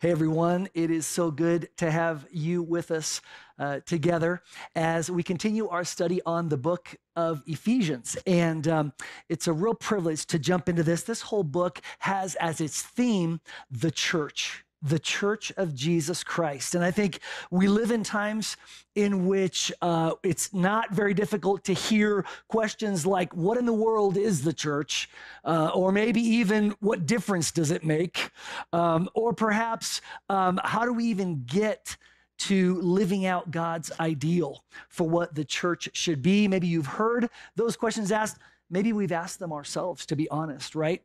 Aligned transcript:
Hey 0.00 0.12
everyone, 0.12 0.68
it 0.74 0.92
is 0.92 1.08
so 1.08 1.32
good 1.32 1.70
to 1.78 1.90
have 1.90 2.24
you 2.30 2.62
with 2.62 2.92
us 2.92 3.20
uh, 3.58 3.80
together 3.84 4.42
as 4.76 5.10
we 5.10 5.24
continue 5.24 5.66
our 5.66 5.82
study 5.82 6.20
on 6.24 6.48
the 6.48 6.56
book 6.56 6.94
of 7.16 7.42
Ephesians. 7.48 8.16
And 8.24 8.68
um, 8.68 8.92
it's 9.28 9.48
a 9.48 9.52
real 9.52 9.74
privilege 9.74 10.24
to 10.26 10.38
jump 10.38 10.68
into 10.68 10.84
this. 10.84 11.02
This 11.02 11.20
whole 11.20 11.42
book 11.42 11.80
has 11.98 12.36
as 12.36 12.60
its 12.60 12.80
theme 12.80 13.40
the 13.72 13.90
church 13.90 14.64
the 14.82 14.98
church 14.98 15.52
of 15.56 15.74
Jesus 15.74 16.22
Christ. 16.22 16.74
And 16.74 16.84
I 16.84 16.90
think 16.90 17.20
we 17.50 17.66
live 17.66 17.90
in 17.90 18.04
times 18.04 18.56
in 18.94 19.26
which 19.26 19.72
uh, 19.82 20.12
it's 20.22 20.54
not 20.54 20.92
very 20.92 21.14
difficult 21.14 21.64
to 21.64 21.72
hear 21.72 22.24
questions 22.48 23.04
like, 23.04 23.34
What 23.34 23.58
in 23.58 23.66
the 23.66 23.72
world 23.72 24.16
is 24.16 24.42
the 24.42 24.52
church? 24.52 25.08
Uh, 25.44 25.70
or 25.74 25.90
maybe 25.92 26.20
even, 26.20 26.74
What 26.80 27.06
difference 27.06 27.50
does 27.50 27.70
it 27.70 27.84
make? 27.84 28.30
Um, 28.72 29.08
or 29.14 29.32
perhaps, 29.32 30.00
um, 30.28 30.60
How 30.62 30.84
do 30.84 30.92
we 30.92 31.04
even 31.04 31.44
get 31.44 31.96
to 32.38 32.80
living 32.80 33.26
out 33.26 33.50
God's 33.50 33.90
ideal 33.98 34.64
for 34.88 35.08
what 35.08 35.34
the 35.34 35.44
church 35.44 35.88
should 35.92 36.22
be? 36.22 36.46
Maybe 36.46 36.68
you've 36.68 36.86
heard 36.86 37.28
those 37.56 37.76
questions 37.76 38.12
asked. 38.12 38.38
Maybe 38.70 38.92
we've 38.92 39.12
asked 39.12 39.38
them 39.38 39.52
ourselves, 39.52 40.06
to 40.06 40.14
be 40.14 40.28
honest, 40.30 40.74
right? 40.74 41.02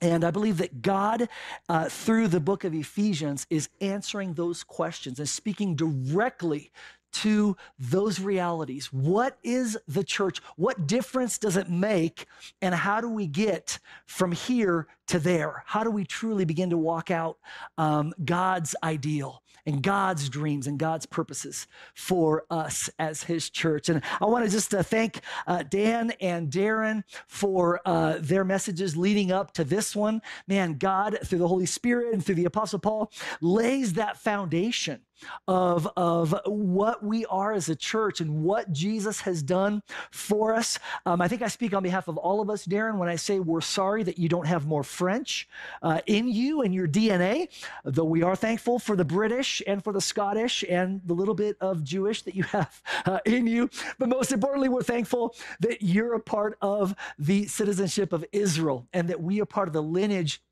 And 0.00 0.24
I 0.24 0.30
believe 0.30 0.58
that 0.58 0.82
God, 0.82 1.28
uh, 1.68 1.88
through 1.88 2.28
the 2.28 2.40
book 2.40 2.64
of 2.64 2.74
Ephesians, 2.74 3.46
is 3.50 3.68
answering 3.80 4.34
those 4.34 4.62
questions 4.62 5.18
and 5.18 5.28
speaking 5.28 5.74
directly 5.74 6.70
to 7.10 7.56
those 7.78 8.20
realities. 8.20 8.92
What 8.92 9.38
is 9.42 9.78
the 9.88 10.04
church? 10.04 10.40
What 10.56 10.86
difference 10.86 11.38
does 11.38 11.56
it 11.56 11.70
make? 11.70 12.26
And 12.60 12.74
how 12.74 13.00
do 13.00 13.08
we 13.08 13.26
get 13.26 13.77
from 14.06 14.32
here 14.32 14.86
to 15.08 15.18
there? 15.18 15.62
How 15.66 15.84
do 15.84 15.90
we 15.90 16.04
truly 16.04 16.44
begin 16.44 16.70
to 16.70 16.78
walk 16.78 17.10
out 17.10 17.38
um, 17.76 18.12
God's 18.24 18.74
ideal 18.82 19.42
and 19.66 19.82
God's 19.82 20.28
dreams 20.28 20.66
and 20.66 20.78
God's 20.78 21.04
purposes 21.04 21.66
for 21.94 22.44
us 22.50 22.88
as 22.98 23.22
His 23.22 23.50
church? 23.50 23.88
And 23.88 24.02
I 24.20 24.26
want 24.26 24.44
to 24.44 24.50
just 24.50 24.74
uh, 24.74 24.82
thank 24.82 25.20
uh, 25.46 25.62
Dan 25.62 26.12
and 26.20 26.50
Darren 26.50 27.04
for 27.26 27.80
uh, 27.84 28.18
their 28.20 28.44
messages 28.44 28.96
leading 28.96 29.32
up 29.32 29.52
to 29.54 29.64
this 29.64 29.94
one. 29.94 30.22
Man, 30.46 30.74
God, 30.78 31.18
through 31.24 31.38
the 31.38 31.48
Holy 31.48 31.66
Spirit 31.66 32.12
and 32.14 32.24
through 32.24 32.36
the 32.36 32.44
Apostle 32.44 32.78
Paul, 32.78 33.10
lays 33.40 33.94
that 33.94 34.18
foundation 34.18 35.00
of, 35.46 35.88
of 35.96 36.34
what 36.46 37.02
we 37.02 37.24
are 37.26 37.52
as 37.52 37.68
a 37.68 37.76
church 37.76 38.20
and 38.20 38.42
what 38.42 38.72
Jesus 38.72 39.20
has 39.22 39.42
done 39.42 39.82
for 40.10 40.54
us. 40.54 40.78
Um, 41.06 41.20
I 41.20 41.28
think 41.28 41.42
I 41.42 41.48
speak 41.48 41.74
on 41.74 41.82
behalf 41.82 42.08
of 42.08 42.16
all 42.16 42.40
of 42.40 42.50
us, 42.50 42.66
Darren, 42.66 42.98
when 42.98 43.08
I 43.08 43.16
say 43.16 43.40
we're 43.40 43.60
sorry 43.78 44.02
that 44.02 44.18
you 44.18 44.28
don't 44.28 44.48
have 44.48 44.66
more 44.66 44.82
French 44.82 45.48
uh, 45.82 46.00
in 46.06 46.26
you 46.26 46.62
and 46.62 46.74
your 46.74 46.88
DNA, 46.88 47.48
though 47.84 48.02
we 48.02 48.24
are 48.24 48.34
thankful 48.34 48.80
for 48.80 48.96
the 48.96 49.04
British 49.04 49.62
and 49.68 49.84
for 49.84 49.92
the 49.92 50.00
Scottish 50.00 50.64
and 50.68 51.00
the 51.04 51.14
little 51.14 51.32
bit 51.32 51.56
of 51.60 51.84
Jewish 51.84 52.22
that 52.22 52.34
you 52.34 52.42
have 52.42 52.82
uh, 53.06 53.20
in 53.24 53.46
you. 53.46 53.70
But 54.00 54.08
most 54.08 54.32
importantly, 54.32 54.68
we're 54.68 54.82
thankful 54.82 55.36
that 55.60 55.80
you're 55.80 56.14
a 56.14 56.20
part 56.20 56.58
of 56.60 56.92
the 57.20 57.46
citizenship 57.46 58.12
of 58.12 58.24
Israel 58.32 58.88
and 58.92 59.06
that 59.10 59.22
we 59.22 59.40
are 59.40 59.46
part 59.46 59.68
of 59.68 59.74
the 59.74 59.82
lineage 59.82 60.42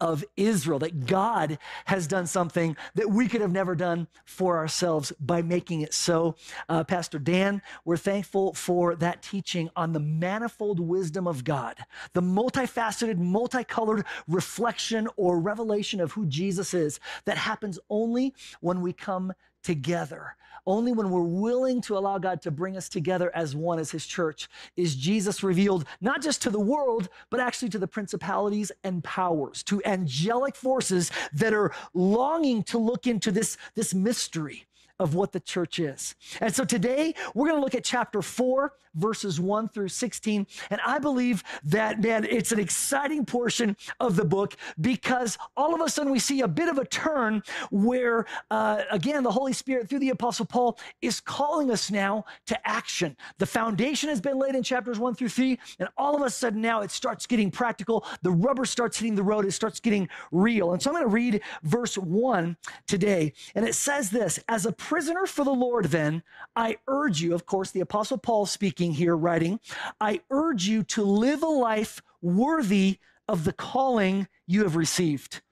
of 0.00 0.24
Israel, 0.36 0.78
that 0.80 1.06
God 1.06 1.58
has 1.86 2.06
done 2.06 2.26
something 2.26 2.76
that 2.94 3.10
we 3.10 3.28
could 3.28 3.40
have 3.40 3.52
never 3.52 3.74
done 3.74 4.08
for 4.24 4.58
ourselves 4.58 5.12
by 5.20 5.42
making 5.42 5.80
it 5.82 5.94
so. 5.94 6.36
Uh, 6.68 6.84
Pastor 6.84 7.18
Dan, 7.18 7.62
we're 7.84 7.96
thankful 7.96 8.54
for 8.54 8.94
that 8.96 9.22
teaching 9.22 9.70
on 9.76 9.92
the 9.92 10.00
manifold 10.00 10.80
wisdom 10.80 11.26
of 11.26 11.44
God, 11.44 11.76
the 12.12 12.22
multifaceted, 12.22 13.18
multicolored 13.18 14.04
reflection 14.28 15.08
or 15.16 15.40
revelation 15.40 16.00
of 16.00 16.12
who 16.12 16.26
Jesus 16.26 16.74
is 16.74 17.00
that 17.24 17.38
happens 17.38 17.78
only 17.90 18.34
when 18.60 18.80
we 18.80 18.92
come 18.92 19.32
together. 19.62 20.36
Only 20.66 20.92
when 20.92 21.10
we're 21.10 21.22
willing 21.22 21.80
to 21.82 21.96
allow 21.96 22.18
God 22.18 22.42
to 22.42 22.50
bring 22.50 22.76
us 22.76 22.90
together 22.90 23.34
as 23.34 23.56
one, 23.56 23.78
as 23.78 23.90
His 23.90 24.06
church, 24.06 24.48
is 24.76 24.94
Jesus 24.94 25.42
revealed 25.42 25.86
not 26.00 26.20
just 26.20 26.42
to 26.42 26.50
the 26.50 26.60
world, 26.60 27.08
but 27.30 27.40
actually 27.40 27.70
to 27.70 27.78
the 27.78 27.88
principalities 27.88 28.70
and 28.84 29.02
powers, 29.02 29.62
to 29.64 29.82
angelic 29.86 30.54
forces 30.54 31.10
that 31.32 31.54
are 31.54 31.72
longing 31.94 32.62
to 32.64 32.78
look 32.78 33.06
into 33.06 33.32
this, 33.32 33.56
this 33.74 33.94
mystery 33.94 34.67
of 34.98 35.14
what 35.14 35.32
the 35.32 35.40
church 35.40 35.78
is. 35.78 36.14
And 36.40 36.54
so 36.54 36.64
today 36.64 37.14
we're 37.34 37.48
going 37.48 37.58
to 37.58 37.64
look 37.64 37.74
at 37.74 37.84
chapter 37.84 38.22
4, 38.22 38.72
verses 38.94 39.40
1 39.40 39.68
through 39.68 39.88
16. 39.88 40.46
And 40.70 40.80
I 40.84 40.98
believe 40.98 41.44
that, 41.64 42.00
man, 42.00 42.24
it's 42.24 42.52
an 42.52 42.58
exciting 42.58 43.24
portion 43.24 43.76
of 44.00 44.16
the 44.16 44.24
book 44.24 44.56
because 44.80 45.38
all 45.56 45.74
of 45.74 45.80
a 45.80 45.88
sudden 45.88 46.12
we 46.12 46.18
see 46.18 46.40
a 46.40 46.48
bit 46.48 46.68
of 46.68 46.78
a 46.78 46.84
turn 46.84 47.42
where, 47.70 48.26
uh, 48.50 48.82
again, 48.90 49.22
the 49.22 49.30
Holy 49.30 49.52
Spirit 49.52 49.88
through 49.88 50.00
the 50.00 50.10
Apostle 50.10 50.46
Paul 50.46 50.78
is 51.00 51.20
calling 51.20 51.70
us 51.70 51.90
now 51.90 52.24
to 52.46 52.68
action. 52.68 53.16
The 53.38 53.46
foundation 53.46 54.08
has 54.08 54.20
been 54.20 54.38
laid 54.38 54.54
in 54.54 54.62
chapters 54.62 54.98
1 54.98 55.14
through 55.14 55.28
3, 55.28 55.58
and 55.78 55.88
all 55.96 56.16
of 56.16 56.22
a 56.22 56.30
sudden 56.30 56.60
now 56.60 56.82
it 56.82 56.90
starts 56.90 57.26
getting 57.26 57.50
practical. 57.50 58.04
The 58.22 58.30
rubber 58.30 58.64
starts 58.64 58.98
hitting 58.98 59.14
the 59.14 59.22
road, 59.22 59.44
it 59.44 59.52
starts 59.52 59.80
getting 59.80 60.08
real. 60.32 60.72
And 60.72 60.82
so 60.82 60.90
I'm 60.90 60.94
going 60.94 61.04
to 61.04 61.14
read 61.14 61.40
verse 61.62 61.96
1 61.96 62.56
today. 62.86 63.32
And 63.54 63.66
it 63.66 63.74
says 63.74 64.10
this 64.10 64.40
As 64.48 64.66
a 64.66 64.72
prisoner 64.88 65.26
for 65.26 65.44
the 65.44 65.50
Lord, 65.50 65.84
then, 65.86 66.22
I 66.56 66.78
urge 66.86 67.20
you, 67.20 67.34
of 67.34 67.44
course, 67.44 67.70
the 67.70 67.82
Apostle 67.82 68.16
Paul 68.16 68.46
speaking 68.46 68.90
here, 68.90 69.14
writing, 69.14 69.60
I 70.00 70.22
urge 70.30 70.66
you 70.66 70.82
to 70.84 71.04
live 71.04 71.42
a 71.42 71.46
life 71.46 72.00
worthy 72.22 72.98
of 73.28 73.44
the 73.44 73.52
calling 73.52 74.28
you 74.46 74.62
have 74.62 74.76
received. 74.76 75.42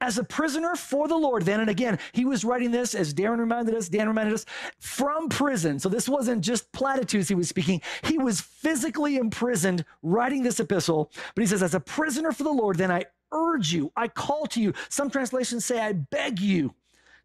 As 0.00 0.18
a 0.18 0.24
prisoner 0.24 0.74
for 0.74 1.06
the 1.06 1.16
Lord, 1.16 1.44
then, 1.44 1.60
and 1.60 1.70
again, 1.70 2.00
he 2.10 2.24
was 2.24 2.44
writing 2.44 2.72
this, 2.72 2.96
as 2.96 3.14
Darren 3.14 3.38
reminded 3.38 3.76
us, 3.76 3.88
Dan 3.88 4.08
reminded 4.08 4.34
us, 4.34 4.44
from 4.80 5.28
prison. 5.28 5.78
So 5.78 5.88
this 5.88 6.08
wasn't 6.08 6.42
just 6.42 6.72
platitudes 6.72 7.28
he 7.28 7.36
was 7.36 7.48
speaking. 7.48 7.82
He 8.02 8.18
was 8.18 8.40
physically 8.40 9.18
imprisoned 9.18 9.84
writing 10.02 10.42
this 10.42 10.58
epistle. 10.58 11.12
But 11.36 11.42
he 11.42 11.46
says, 11.46 11.62
As 11.62 11.76
a 11.76 11.80
prisoner 11.80 12.32
for 12.32 12.42
the 12.42 12.50
Lord, 12.50 12.76
then 12.76 12.90
I 12.90 13.04
urge 13.30 13.72
you, 13.72 13.92
I 13.96 14.08
call 14.08 14.46
to 14.46 14.60
you. 14.60 14.72
Some 14.88 15.10
translations 15.10 15.64
say, 15.64 15.78
I 15.78 15.92
beg 15.92 16.40
you 16.40 16.74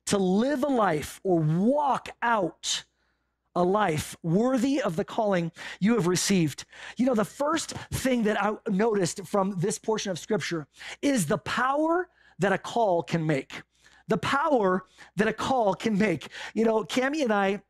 to 0.07 0.17
live 0.17 0.63
a 0.63 0.67
life 0.67 1.19
or 1.23 1.39
walk 1.39 2.09
out 2.21 2.83
a 3.55 3.63
life 3.63 4.15
worthy 4.21 4.81
of 4.81 4.95
the 4.95 5.05
calling 5.05 5.51
you 5.79 5.95
have 5.95 6.07
received. 6.07 6.65
You 6.97 7.05
know, 7.05 7.15
the 7.15 7.25
first 7.25 7.71
thing 7.91 8.23
that 8.23 8.41
I 8.41 8.53
noticed 8.69 9.25
from 9.25 9.55
this 9.57 9.79
portion 9.79 10.11
of 10.11 10.19
scripture 10.19 10.67
is 11.01 11.25
the 11.25 11.37
power 11.37 12.09
that 12.39 12.51
a 12.51 12.57
call 12.57 13.01
can 13.01 13.25
make. 13.25 13.61
The 14.07 14.17
power 14.17 14.83
that 15.15 15.27
a 15.27 15.33
call 15.33 15.73
can 15.73 15.97
make. 15.97 16.27
You 16.53 16.65
know, 16.65 16.83
Cami 16.83 17.23
and 17.23 17.31
I 17.33 17.61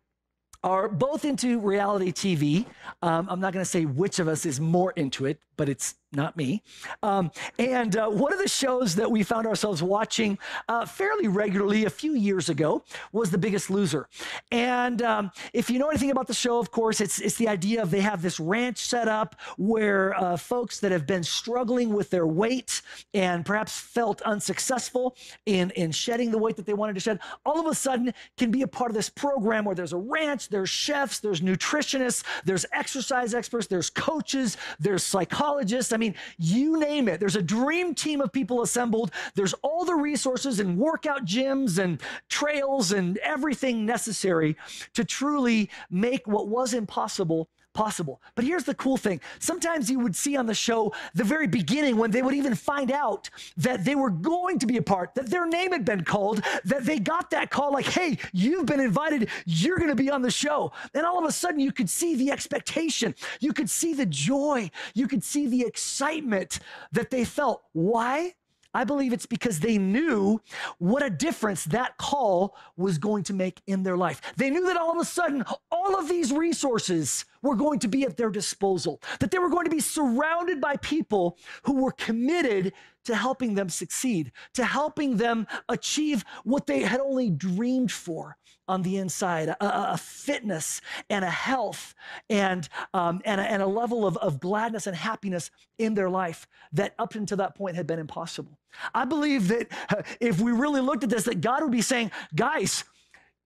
are 0.63 0.89
both 0.89 1.23
into 1.23 1.59
reality 1.59 2.11
TV. 2.11 2.65
Um, 3.03 3.27
I'm 3.29 3.39
not 3.39 3.53
going 3.53 3.63
to 3.63 3.69
say 3.69 3.85
which 3.85 4.17
of 4.17 4.27
us 4.27 4.45
is 4.45 4.59
more 4.59 4.91
into 4.93 5.25
it, 5.25 5.39
but 5.57 5.69
it's 5.69 5.95
not 6.15 6.35
me. 6.37 6.63
Um, 7.03 7.31
and 7.59 7.95
uh, 7.95 8.09
one 8.09 8.33
of 8.33 8.39
the 8.39 8.47
shows 8.47 8.95
that 8.95 9.09
we 9.09 9.23
found 9.23 9.47
ourselves 9.47 9.83
watching 9.83 10.37
uh, 10.67 10.85
fairly 10.85 11.27
regularly 11.27 11.85
a 11.85 11.89
few 11.89 12.13
years 12.13 12.49
ago 12.49 12.83
was 13.11 13.31
The 13.31 13.37
Biggest 13.37 13.69
Loser. 13.69 14.07
And 14.51 15.01
um, 15.01 15.31
if 15.53 15.69
you 15.69 15.79
know 15.79 15.89
anything 15.89 16.11
about 16.11 16.27
the 16.27 16.33
show, 16.33 16.59
of 16.59 16.71
course, 16.71 17.01
it's, 17.01 17.19
it's 17.19 17.35
the 17.35 17.47
idea 17.47 17.81
of 17.81 17.91
they 17.91 18.01
have 18.01 18.21
this 18.21 18.39
ranch 18.39 18.77
set 18.77 19.07
up 19.07 19.35
where 19.57 20.13
uh, 20.19 20.37
folks 20.37 20.79
that 20.79 20.91
have 20.91 21.05
been 21.05 21.23
struggling 21.23 21.93
with 21.93 22.09
their 22.09 22.27
weight 22.27 22.81
and 23.13 23.45
perhaps 23.45 23.79
felt 23.79 24.21
unsuccessful 24.21 25.15
in, 25.45 25.71
in 25.71 25.91
shedding 25.91 26.31
the 26.31 26.37
weight 26.37 26.55
that 26.55 26.65
they 26.65 26.73
wanted 26.73 26.93
to 26.93 26.99
shed, 26.99 27.19
all 27.45 27.59
of 27.59 27.67
a 27.67 27.75
sudden 27.75 28.13
can 28.37 28.51
be 28.51 28.61
a 28.61 28.67
part 28.67 28.91
of 28.91 28.95
this 28.95 29.09
program 29.09 29.65
where 29.65 29.75
there's 29.75 29.93
a 29.93 29.97
ranch, 29.97 30.49
there's 30.49 30.69
chefs, 30.69 31.19
there's 31.19 31.41
nutritionists, 31.41 32.23
there's 32.45 32.65
exercise 32.71 33.33
experts, 33.33 33.67
there's 33.67 33.89
coaches, 33.89 34.57
there's 34.79 35.03
psychologists. 35.03 35.91
I 35.91 35.97
mean, 35.97 36.04
mean, 36.05 36.15
you 36.37 36.79
name 36.79 37.07
it. 37.07 37.19
There's 37.19 37.35
a 37.35 37.41
dream 37.41 37.95
team 37.95 38.21
of 38.21 38.31
people 38.31 38.61
assembled. 38.61 39.11
There's 39.35 39.53
all 39.61 39.85
the 39.85 39.95
resources 39.95 40.59
and 40.59 40.77
workout 40.77 41.25
gyms 41.25 41.77
and 41.77 42.01
trails 42.29 42.91
and 42.91 43.17
everything 43.17 43.85
necessary 43.85 44.55
to 44.93 45.03
truly 45.03 45.69
make 45.89 46.27
what 46.27 46.47
was 46.47 46.73
impossible 46.73 47.49
possible. 47.75 48.21
But 48.33 48.45
here's 48.45 48.63
the 48.63 48.73
cool 48.73 48.97
thing. 48.97 49.21
Sometimes 49.37 49.91
you 49.91 49.99
would 49.99 50.15
see 50.15 50.35
on 50.35 50.47
the 50.47 50.55
show 50.55 50.93
the 51.13 51.23
very 51.23 51.45
beginning 51.45 51.97
when 51.97 52.09
they 52.09 52.23
would 52.23 52.33
even 52.33 52.55
find 52.55 52.91
out 52.91 53.29
that 53.57 53.85
they 53.85 53.93
were 53.93 54.09
going 54.09 54.57
to 54.59 54.65
be 54.65 54.77
a 54.77 54.81
part, 54.81 55.13
that 55.13 55.29
their 55.29 55.45
name 55.45 55.71
had 55.71 55.85
been 55.85 56.03
called, 56.03 56.41
that 56.63 56.85
they 56.85 56.97
got 56.97 57.29
that 57.29 57.51
call 57.51 57.71
like, 57.73 57.85
hey, 57.85 58.17
you've 58.33 58.65
been 58.65 58.79
invited, 58.79 59.29
you're 59.45 59.77
going 59.77 59.89
to 59.89 59.95
be 59.95 60.09
on 60.09 60.23
the 60.23 60.31
show. 60.31 60.71
And 60.95 61.05
all 61.05 61.19
of 61.19 61.25
a 61.25 61.31
sudden 61.31 61.59
you 61.59 61.71
could 61.71 61.89
see 61.89 62.15
the 62.15 62.31
expectation, 62.31 63.13
you 63.39 63.53
could 63.53 63.69
see 63.69 63.93
the 63.93 64.05
joy, 64.05 64.71
you 64.95 65.07
could 65.07 65.23
see 65.23 65.47
the 65.47 65.61
excitement 65.61 66.59
that 66.93 67.11
they 67.11 67.25
felt. 67.25 67.63
Why? 67.73 68.33
I 68.75 68.83
believe 68.83 69.13
it's 69.13 69.25
because 69.25 69.61
they 69.61 69.77
knew 69.77 70.41
what 70.79 71.01
a 71.01 71.09
difference 71.09 71.63
that 71.65 71.97
call 71.97 72.57
was 72.75 72.97
going 72.97 73.23
to 73.23 73.33
make 73.33 73.61
in 73.67 73.83
their 73.83 73.95
life. 73.95 74.21
They 74.35 74.49
knew 74.49 74.67
that 74.67 74.75
all 74.75 74.91
of 74.91 74.99
a 74.99 75.05
sudden, 75.05 75.45
all 75.71 75.97
of 75.97 76.09
these 76.09 76.33
resources 76.33 77.23
were 77.41 77.55
going 77.55 77.79
to 77.79 77.87
be 77.87 78.03
at 78.03 78.17
their 78.17 78.29
disposal, 78.29 79.01
that 79.21 79.31
they 79.31 79.39
were 79.39 79.49
going 79.49 79.63
to 79.63 79.71
be 79.71 79.79
surrounded 79.79 80.59
by 80.59 80.75
people 80.77 81.37
who 81.63 81.81
were 81.81 81.93
committed 81.93 82.73
to 83.05 83.15
helping 83.15 83.55
them 83.55 83.69
succeed, 83.69 84.31
to 84.53 84.65
helping 84.65 85.17
them 85.17 85.47
achieve 85.69 86.23
what 86.43 86.67
they 86.67 86.81
had 86.81 86.99
only 86.99 87.29
dreamed 87.29 87.91
for 87.91 88.37
on 88.67 88.81
the 88.81 88.97
inside 88.97 89.49
a, 89.49 89.55
a 89.93 89.97
fitness 89.97 90.81
and 91.09 91.23
a 91.23 91.29
health 91.29 91.93
and, 92.29 92.67
um, 92.93 93.21
and, 93.25 93.39
a, 93.39 93.43
and 93.43 93.61
a 93.61 93.67
level 93.67 94.07
of, 94.07 94.17
of 94.17 94.39
gladness 94.39 94.87
and 94.87 94.95
happiness 94.95 95.51
in 95.77 95.93
their 95.93 96.09
life 96.09 96.47
that 96.73 96.95
up 96.97 97.15
until 97.15 97.37
that 97.37 97.55
point 97.55 97.75
had 97.75 97.85
been 97.85 97.99
impossible. 97.99 98.57
I 98.93 99.05
believe 99.05 99.47
that 99.49 99.71
uh, 99.89 100.01
if 100.19 100.41
we 100.41 100.51
really 100.51 100.81
looked 100.81 101.03
at 101.03 101.09
this, 101.09 101.25
that 101.25 101.41
God 101.41 101.61
would 101.61 101.71
be 101.71 101.81
saying, 101.81 102.11
guys, 102.35 102.83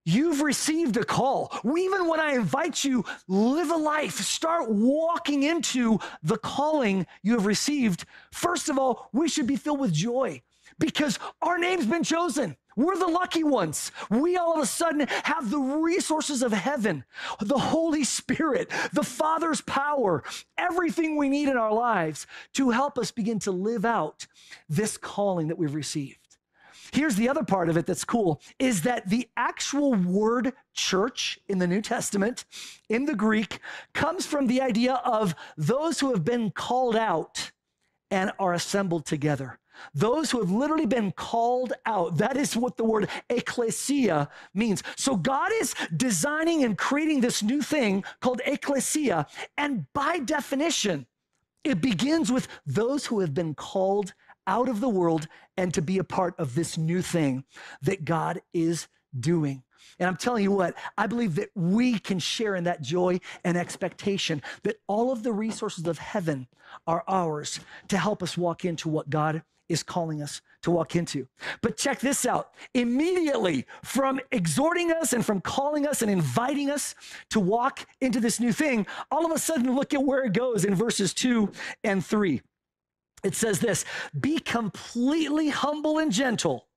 You've 0.09 0.41
received 0.41 0.97
a 0.97 1.05
call. 1.05 1.53
Even 1.63 2.07
when 2.07 2.19
I 2.19 2.33
invite 2.33 2.83
you, 2.83 3.05
live 3.27 3.69
a 3.69 3.75
life, 3.75 4.15
start 4.15 4.67
walking 4.67 5.43
into 5.43 5.99
the 6.23 6.37
calling 6.37 7.05
you 7.21 7.33
have 7.33 7.45
received. 7.45 8.05
First 8.31 8.69
of 8.69 8.79
all, 8.79 9.09
we 9.13 9.29
should 9.29 9.45
be 9.45 9.55
filled 9.55 9.79
with 9.79 9.93
joy 9.93 10.41
because 10.79 11.19
our 11.43 11.59
name's 11.59 11.85
been 11.85 12.03
chosen. 12.03 12.57
We're 12.75 12.97
the 12.97 13.05
lucky 13.05 13.43
ones. 13.43 13.91
We 14.09 14.35
all 14.35 14.55
of 14.55 14.63
a 14.63 14.65
sudden 14.65 15.05
have 15.25 15.51
the 15.51 15.59
resources 15.59 16.41
of 16.41 16.53
heaven, 16.53 17.03
the 17.39 17.59
Holy 17.59 18.03
Spirit, 18.03 18.71
the 18.91 19.03
Father's 19.03 19.61
power, 19.61 20.23
everything 20.57 21.17
we 21.17 21.29
need 21.29 21.49
in 21.49 21.57
our 21.57 21.73
lives 21.73 22.25
to 22.53 22.71
help 22.71 22.97
us 22.97 23.11
begin 23.11 23.37
to 23.39 23.51
live 23.51 23.85
out 23.85 24.25
this 24.67 24.97
calling 24.97 25.49
that 25.49 25.57
we've 25.59 25.75
received. 25.75 26.18
Here's 26.91 27.15
the 27.15 27.29
other 27.29 27.43
part 27.43 27.69
of 27.69 27.77
it 27.77 27.85
that's 27.85 28.03
cool 28.03 28.41
is 28.57 28.81
that 28.83 29.09
the 29.09 29.27
actual 29.37 29.93
word 29.93 30.53
church 30.73 31.39
in 31.47 31.59
the 31.59 31.67
New 31.67 31.81
Testament, 31.81 32.45
in 32.89 33.05
the 33.05 33.15
Greek, 33.15 33.59
comes 33.93 34.25
from 34.25 34.47
the 34.47 34.61
idea 34.61 34.95
of 35.05 35.35
those 35.57 35.99
who 35.99 36.11
have 36.11 36.23
been 36.23 36.51
called 36.51 36.95
out 36.95 37.51
and 38.11 38.31
are 38.39 38.53
assembled 38.53 39.05
together. 39.05 39.59
Those 39.93 40.31
who 40.31 40.39
have 40.39 40.51
literally 40.51 40.85
been 40.85 41.11
called 41.11 41.73
out. 41.85 42.17
That 42.17 42.35
is 42.35 42.57
what 42.57 42.75
the 42.75 42.83
word 42.83 43.09
ecclesia 43.29 44.29
means. 44.53 44.83
So 44.97 45.15
God 45.15 45.51
is 45.61 45.73
designing 45.95 46.63
and 46.63 46.77
creating 46.77 47.21
this 47.21 47.41
new 47.41 47.61
thing 47.61 48.03
called 48.19 48.41
ecclesia. 48.45 49.27
And 49.57 49.85
by 49.93 50.19
definition, 50.19 51.05
it 51.63 51.81
begins 51.81 52.31
with 52.31 52.47
those 52.65 53.05
who 53.05 53.19
have 53.19 53.33
been 53.33 53.53
called 53.53 54.07
out 54.07 54.13
of 54.49 54.79
the 54.79 54.89
world 54.89 55.27
and 55.57 55.73
to 55.73 55.81
be 55.81 55.97
a 55.97 56.03
part 56.03 56.33
of 56.39 56.55
this 56.55 56.77
new 56.77 57.01
thing 57.01 57.43
that 57.81 58.03
God 58.03 58.41
is 58.53 58.87
doing. 59.17 59.63
And 59.99 60.07
I'm 60.07 60.17
telling 60.17 60.43
you 60.43 60.51
what, 60.51 60.75
I 60.97 61.07
believe 61.07 61.35
that 61.35 61.49
we 61.55 61.99
can 61.99 62.19
share 62.19 62.55
in 62.55 62.63
that 62.63 62.81
joy 62.81 63.19
and 63.43 63.57
expectation 63.57 64.41
that 64.63 64.77
all 64.87 65.11
of 65.11 65.23
the 65.23 65.33
resources 65.33 65.85
of 65.87 65.97
heaven 65.97 66.47
are 66.87 67.03
ours 67.07 67.59
to 67.89 67.97
help 67.97 68.23
us 68.23 68.37
walk 68.37 68.65
into 68.65 68.89
what 68.89 69.09
God 69.09 69.43
is 69.67 69.83
calling 69.83 70.21
us 70.21 70.41
to 70.63 70.71
walk 70.71 70.95
into. 70.95 71.27
But 71.61 71.77
check 71.77 71.99
this 71.99 72.25
out 72.25 72.51
immediately 72.73 73.65
from 73.83 74.19
exhorting 74.31 74.91
us 74.91 75.13
and 75.13 75.23
from 75.23 75.41
calling 75.41 75.85
us 75.85 76.01
and 76.01 76.09
inviting 76.09 76.71
us 76.71 76.95
to 77.29 77.39
walk 77.39 77.85
into 78.01 78.19
this 78.19 78.39
new 78.39 78.51
thing, 78.51 78.87
all 79.11 79.25
of 79.25 79.31
a 79.31 79.37
sudden, 79.39 79.75
look 79.75 79.93
at 79.93 80.03
where 80.03 80.23
it 80.23 80.33
goes 80.33 80.65
in 80.65 80.73
verses 80.73 81.13
two 81.13 81.51
and 81.83 82.03
three 82.03 82.41
it 83.23 83.35
says 83.35 83.59
this 83.59 83.85
be 84.19 84.39
completely 84.39 85.49
humble 85.49 85.97
and 85.97 86.11
gentle, 86.11 86.67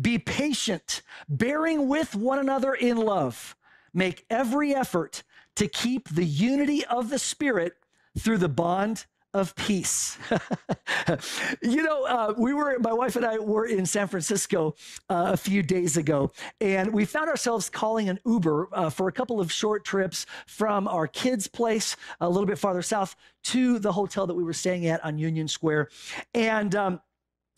be 0.00 0.18
patient, 0.18 1.02
bearing 1.28 1.88
with 1.88 2.14
one 2.14 2.38
another 2.38 2.74
in 2.74 2.96
love. 2.96 3.56
Make 3.92 4.26
every 4.28 4.74
effort 4.74 5.22
to 5.56 5.68
keep 5.68 6.08
the 6.08 6.24
unity 6.24 6.84
of 6.84 7.08
the 7.08 7.18
Spirit 7.18 7.74
through 8.18 8.38
the 8.38 8.48
bond 8.48 9.06
of 9.36 9.54
peace. 9.54 10.16
you 11.62 11.82
know, 11.82 12.04
uh, 12.04 12.32
we 12.38 12.54
were, 12.54 12.78
my 12.80 12.92
wife 12.92 13.16
and 13.16 13.24
I 13.24 13.38
were 13.38 13.66
in 13.66 13.84
San 13.84 14.08
Francisco 14.08 14.74
uh, 15.10 15.32
a 15.32 15.36
few 15.36 15.62
days 15.62 15.98
ago, 15.98 16.32
and 16.60 16.92
we 16.92 17.04
found 17.04 17.28
ourselves 17.28 17.68
calling 17.68 18.08
an 18.08 18.18
Uber 18.24 18.68
uh, 18.72 18.90
for 18.90 19.08
a 19.08 19.12
couple 19.12 19.38
of 19.38 19.52
short 19.52 19.84
trips 19.84 20.24
from 20.46 20.88
our 20.88 21.06
kids' 21.06 21.46
place 21.46 21.96
a 22.20 22.28
little 22.28 22.46
bit 22.46 22.58
farther 22.58 22.82
south 22.82 23.14
to 23.44 23.78
the 23.78 23.92
hotel 23.92 24.26
that 24.26 24.34
we 24.34 24.42
were 24.42 24.54
staying 24.54 24.86
at 24.86 25.04
on 25.04 25.18
Union 25.18 25.48
Square. 25.48 25.90
And, 26.34 26.74
um, 26.74 27.00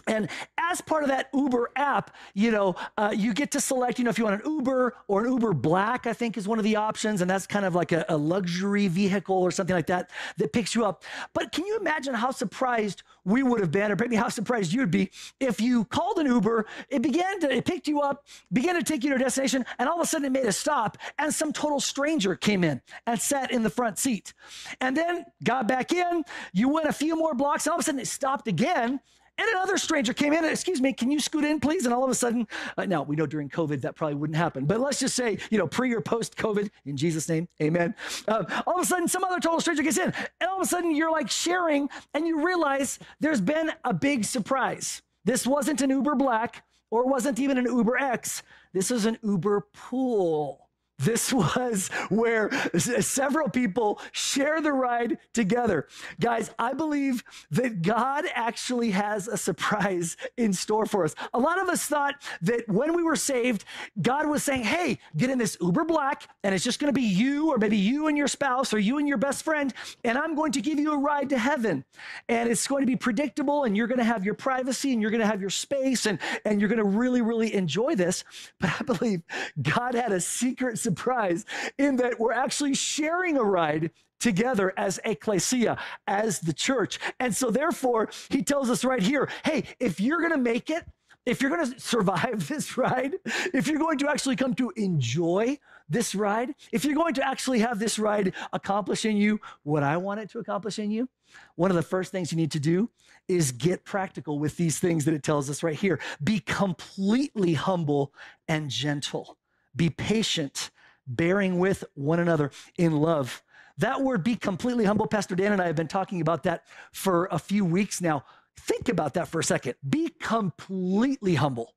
and 0.06 0.28
as 0.56 0.80
part 0.80 1.02
of 1.02 1.08
that 1.08 1.28
Uber 1.34 1.70
app, 1.76 2.14
you 2.34 2.50
know, 2.50 2.76
uh, 2.96 3.12
you 3.16 3.34
get 3.34 3.50
to 3.52 3.60
select, 3.60 3.98
you 3.98 4.04
know, 4.04 4.10
if 4.10 4.18
you 4.18 4.24
want 4.24 4.42
an 4.42 4.50
Uber 4.50 4.96
or 5.06 5.24
an 5.24 5.32
Uber 5.32 5.52
Black, 5.52 6.06
I 6.06 6.12
think 6.12 6.36
is 6.36 6.48
one 6.48 6.58
of 6.58 6.64
the 6.64 6.76
options. 6.76 7.20
And 7.20 7.30
that's 7.30 7.46
kind 7.46 7.64
of 7.64 7.74
like 7.74 7.92
a, 7.92 8.04
a 8.08 8.16
luxury 8.16 8.88
vehicle 8.88 9.36
or 9.36 9.50
something 9.50 9.74
like 9.76 9.86
that 9.86 10.10
that 10.38 10.52
picks 10.52 10.74
you 10.74 10.84
up. 10.84 11.04
But 11.34 11.52
can 11.52 11.66
you 11.66 11.76
imagine 11.78 12.14
how 12.14 12.30
surprised 12.30 13.02
we 13.24 13.42
would 13.42 13.60
have 13.60 13.70
been, 13.70 13.92
or 13.92 13.96
maybe 13.96 14.16
how 14.16 14.28
surprised 14.28 14.72
you'd 14.72 14.90
be 14.90 15.10
if 15.38 15.60
you 15.60 15.84
called 15.84 16.18
an 16.18 16.26
Uber, 16.26 16.66
it 16.88 17.02
began 17.02 17.40
to, 17.40 17.52
it 17.54 17.64
picked 17.66 17.86
you 17.86 18.00
up, 18.00 18.26
began 18.52 18.74
to 18.74 18.82
take 18.82 19.04
you 19.04 19.10
to 19.10 19.16
a 19.16 19.18
destination, 19.18 19.66
and 19.78 19.88
all 19.88 19.96
of 19.96 20.04
a 20.04 20.06
sudden 20.06 20.26
it 20.26 20.32
made 20.32 20.46
a 20.46 20.52
stop, 20.52 20.96
and 21.18 21.32
some 21.32 21.52
total 21.52 21.80
stranger 21.80 22.34
came 22.34 22.64
in 22.64 22.80
and 23.06 23.20
sat 23.20 23.50
in 23.50 23.62
the 23.62 23.70
front 23.70 23.98
seat. 23.98 24.32
And 24.80 24.96
then 24.96 25.26
got 25.44 25.68
back 25.68 25.92
in, 25.92 26.24
you 26.54 26.70
went 26.70 26.88
a 26.88 26.92
few 26.92 27.16
more 27.16 27.34
blocks, 27.34 27.66
and 27.66 27.72
all 27.72 27.78
of 27.78 27.82
a 27.82 27.84
sudden 27.84 28.00
it 28.00 28.06
stopped 28.06 28.48
again 28.48 29.00
and 29.38 29.49
another 29.50 29.79
stranger 29.79 30.12
came 30.12 30.32
in, 30.32 30.44
excuse 30.44 30.81
me, 30.81 30.93
can 30.93 31.11
you 31.11 31.20
scoot 31.20 31.44
in, 31.44 31.61
please? 31.61 31.85
And 31.85 31.94
all 31.94 32.05
of 32.05 32.11
a 32.11 32.14
sudden, 32.14 32.46
uh, 32.76 32.85
now 32.85 33.02
we 33.02 33.17
know 33.17 33.26
during 33.26 33.49
COVID 33.49 33.81
that 33.82 33.94
probably 33.94 34.17
wouldn't 34.17 34.37
happen, 34.37 34.67
but 34.67 34.81
let's 34.81 34.99
just 34.99 35.14
say, 35.14 35.38
you 35.50 35.58
know, 35.58 35.67
pre 35.67 35.93
or 35.94 36.00
post 36.00 36.37
COVID, 36.37 36.70
in 36.85 36.96
Jesus' 36.96 37.29
name, 37.29 37.49
amen. 37.62 37.94
Uh, 38.26 38.44
all 38.67 38.76
of 38.76 38.82
a 38.82 38.87
sudden, 38.87 39.08
some 39.08 39.25
other 39.25 39.40
total 39.40 39.61
stranger 39.61 39.82
gets 39.82 39.99
in, 39.99 40.12
and 40.40 40.50
all 40.50 40.61
of 40.61 40.62
a 40.62 40.69
sudden, 40.69 40.94
you're 40.94 41.12
like 41.12 41.31
sharing, 41.31 41.88
and 42.14 42.26
you 42.26 42.44
realize 42.44 42.99
there's 43.20 43.40
been 43.40 43.73
a 43.85 43.94
big 43.94 44.25
surprise. 44.25 45.02
This 45.25 45.46
wasn't 45.46 45.81
an 45.82 45.91
Uber 45.91 46.14
Black, 46.14 46.64
or 46.91 47.02
it 47.02 47.08
wasn't 47.08 47.38
even 47.38 47.58
an 47.58 47.64
Uber 47.64 47.96
X. 47.99 48.43
This 48.73 48.91
is 48.91 49.06
an 49.06 49.19
Uber 49.23 49.67
Pool. 49.73 50.68
This 50.98 51.32
was 51.32 51.88
where 52.08 52.50
several 52.78 53.48
people 53.48 54.00
share 54.12 54.60
the 54.60 54.72
ride 54.72 55.18
together. 55.32 55.86
Guys, 56.20 56.50
I 56.58 56.72
believe 56.72 57.22
that 57.50 57.82
God 57.82 58.24
actually 58.34 58.90
has 58.90 59.28
a 59.28 59.36
surprise 59.36 60.16
in 60.36 60.52
store 60.52 60.86
for 60.86 61.04
us. 61.04 61.14
A 61.34 61.38
lot 61.38 61.60
of 61.60 61.68
us 61.68 61.86
thought 61.86 62.14
that 62.42 62.68
when 62.68 62.94
we 62.94 63.02
were 63.02 63.16
saved, 63.16 63.64
God 64.00 64.26
was 64.26 64.42
saying, 64.42 64.62
hey, 64.64 64.98
get 65.16 65.30
in 65.30 65.38
this 65.38 65.56
Uber 65.60 65.84
Black, 65.84 66.28
and 66.42 66.54
it's 66.54 66.64
just 66.64 66.80
going 66.80 66.92
to 66.92 66.98
be 66.98 67.06
you, 67.06 67.50
or 67.50 67.58
maybe 67.58 67.76
you 67.76 68.08
and 68.08 68.16
your 68.16 68.28
spouse, 68.28 68.72
or 68.72 68.78
you 68.78 68.98
and 68.98 69.08
your 69.08 69.18
best 69.18 69.44
friend, 69.44 69.72
and 70.04 70.18
I'm 70.18 70.34
going 70.34 70.52
to 70.52 70.60
give 70.60 70.78
you 70.78 70.92
a 70.92 70.98
ride 70.98 71.28
to 71.30 71.38
heaven. 71.38 71.84
And 72.28 72.48
it's 72.48 72.66
going 72.66 72.82
to 72.82 72.86
be 72.86 72.96
predictable, 72.96 73.64
and 73.64 73.76
you're 73.76 73.86
going 73.86 73.98
to 73.98 74.04
have 74.04 74.24
your 74.24 74.34
privacy, 74.34 74.92
and 74.92 75.00
you're 75.00 75.10
going 75.10 75.20
to 75.20 75.26
have 75.26 75.40
your 75.40 75.50
space, 75.50 76.06
and, 76.06 76.18
and 76.44 76.60
you're 76.60 76.68
going 76.68 76.78
to 76.78 76.84
really, 76.84 77.22
really 77.22 77.54
enjoy 77.54 77.94
this. 77.94 78.24
But 78.60 78.70
I 78.80 78.82
believe 78.84 79.22
God 79.62 79.94
had 79.94 80.12
a 80.12 80.20
secret 80.20 80.78
surprise 80.88 81.44
in 81.76 81.96
that 81.96 82.18
we're 82.18 82.32
actually 82.32 82.74
sharing 82.74 83.36
a 83.36 83.42
ride 83.42 83.90
together 84.20 84.72
as 84.76 84.98
ecclesia, 85.04 85.76
as 86.06 86.40
the 86.40 86.52
church. 86.54 86.98
And 87.20 87.34
so, 87.34 87.50
therefore, 87.50 88.10
he 88.30 88.42
tells 88.42 88.70
us 88.70 88.84
right 88.84 89.02
here 89.02 89.28
hey, 89.44 89.64
if 89.78 90.00
you're 90.00 90.20
going 90.20 90.32
to 90.32 90.38
make 90.38 90.70
it, 90.70 90.84
if 91.26 91.42
you're 91.42 91.54
going 91.54 91.70
to 91.70 91.78
survive 91.78 92.48
this 92.52 92.78
ride, 92.78 93.16
if 93.52 93.68
you're 93.68 93.78
going 93.78 93.98
to 93.98 94.08
actually 94.08 94.36
come 94.36 94.54
to 94.54 94.72
enjoy 94.76 95.58
this 95.90 96.14
ride, 96.14 96.54
if 96.72 96.84
you're 96.84 96.94
going 96.94 97.14
to 97.14 97.26
actually 97.26 97.58
have 97.58 97.78
this 97.78 97.98
ride 97.98 98.32
accomplish 98.52 99.04
in 99.04 99.16
you 99.16 99.40
what 99.62 99.82
I 99.82 99.98
want 99.98 100.20
it 100.20 100.30
to 100.30 100.38
accomplish 100.38 100.78
in 100.78 100.90
you, 100.90 101.08
one 101.56 101.70
of 101.70 101.76
the 101.76 101.82
first 101.82 102.12
things 102.12 102.32
you 102.32 102.36
need 102.36 102.52
to 102.52 102.60
do 102.60 102.90
is 103.28 103.52
get 103.52 103.84
practical 103.84 104.38
with 104.38 104.56
these 104.56 104.78
things 104.78 105.04
that 105.04 105.12
it 105.12 105.22
tells 105.22 105.50
us 105.50 105.62
right 105.62 105.76
here. 105.76 106.00
Be 106.24 106.40
completely 106.40 107.52
humble 107.52 108.12
and 108.48 108.70
gentle. 108.70 109.36
Be 109.76 109.90
patient, 109.90 110.70
bearing 111.08 111.58
with 111.58 111.84
one 111.94 112.20
another 112.20 112.50
in 112.77 112.93
love. 112.93 113.43
That 113.79 114.03
word, 114.03 114.24
be 114.24 114.36
completely 114.36 114.84
humble, 114.84 115.06
Pastor 115.06 115.36
Dan 115.36 115.53
and 115.53 115.62
I 115.62 115.67
have 115.67 115.77
been 115.77 115.88
talking 115.88 116.20
about 116.20 116.43
that 116.43 116.65
for 116.93 117.29
a 117.31 117.38
few 117.38 117.65
weeks 117.65 118.00
now. 118.00 118.24
Think 118.56 118.88
about 118.88 119.15
that 119.15 119.29
for 119.29 119.38
a 119.38 119.44
second. 119.44 119.74
Be 119.88 120.08
completely 120.20 121.36
humble. 121.36 121.74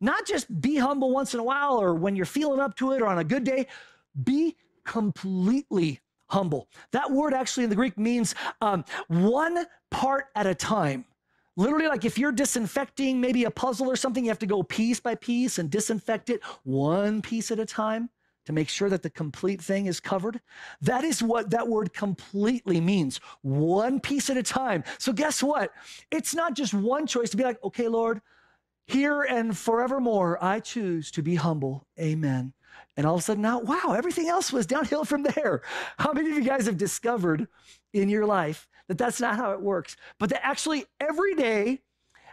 Not 0.00 0.26
just 0.26 0.60
be 0.60 0.76
humble 0.76 1.12
once 1.12 1.34
in 1.34 1.40
a 1.40 1.44
while 1.44 1.80
or 1.80 1.94
when 1.94 2.16
you're 2.16 2.26
feeling 2.26 2.60
up 2.60 2.76
to 2.76 2.92
it 2.92 3.00
or 3.00 3.06
on 3.06 3.18
a 3.18 3.24
good 3.24 3.44
day. 3.44 3.68
Be 4.22 4.56
completely 4.84 6.00
humble. 6.28 6.68
That 6.90 7.10
word 7.10 7.32
actually 7.32 7.64
in 7.64 7.70
the 7.70 7.76
Greek 7.76 7.96
means 7.96 8.34
um, 8.60 8.84
one 9.08 9.64
part 9.90 10.26
at 10.34 10.46
a 10.46 10.54
time. 10.54 11.04
Literally, 11.56 11.86
like 11.86 12.04
if 12.04 12.18
you're 12.18 12.32
disinfecting 12.32 13.20
maybe 13.20 13.44
a 13.44 13.50
puzzle 13.50 13.88
or 13.88 13.96
something, 13.96 14.24
you 14.24 14.30
have 14.30 14.38
to 14.40 14.46
go 14.46 14.62
piece 14.62 15.00
by 15.00 15.14
piece 15.14 15.58
and 15.58 15.70
disinfect 15.70 16.28
it 16.28 16.42
one 16.64 17.22
piece 17.22 17.50
at 17.50 17.58
a 17.58 17.64
time 17.64 18.10
to 18.46 18.52
make 18.52 18.68
sure 18.68 18.88
that 18.88 19.02
the 19.02 19.10
complete 19.10 19.60
thing 19.60 19.86
is 19.86 20.00
covered. 20.00 20.40
That 20.80 21.04
is 21.04 21.22
what 21.22 21.50
that 21.50 21.68
word 21.68 21.92
completely 21.92 22.80
means, 22.80 23.20
one 23.42 24.00
piece 24.00 24.30
at 24.30 24.36
a 24.36 24.42
time. 24.42 24.84
So, 24.98 25.12
guess 25.12 25.42
what? 25.42 25.72
It's 26.10 26.34
not 26.34 26.54
just 26.54 26.72
one 26.72 27.06
choice 27.06 27.30
to 27.30 27.36
be 27.36 27.44
like, 27.44 27.62
okay, 27.62 27.88
Lord, 27.88 28.20
here 28.86 29.22
and 29.22 29.56
forevermore, 29.56 30.42
I 30.42 30.60
choose 30.60 31.10
to 31.12 31.22
be 31.22 31.34
humble. 31.34 31.86
Amen. 31.98 32.52
And 32.96 33.06
all 33.06 33.14
of 33.14 33.20
a 33.20 33.22
sudden 33.22 33.42
now, 33.42 33.60
wow, 33.60 33.94
everything 33.96 34.28
else 34.28 34.52
was 34.52 34.66
downhill 34.66 35.04
from 35.04 35.22
there. 35.22 35.62
How 35.98 36.12
many 36.12 36.30
of 36.30 36.36
you 36.36 36.44
guys 36.44 36.66
have 36.66 36.76
discovered 36.76 37.48
in 37.92 38.08
your 38.08 38.26
life 38.26 38.68
that 38.88 38.98
that's 38.98 39.20
not 39.20 39.36
how 39.36 39.52
it 39.52 39.60
works? 39.60 39.96
But 40.18 40.30
that 40.30 40.46
actually 40.46 40.86
every 41.00 41.34
day, 41.34 41.80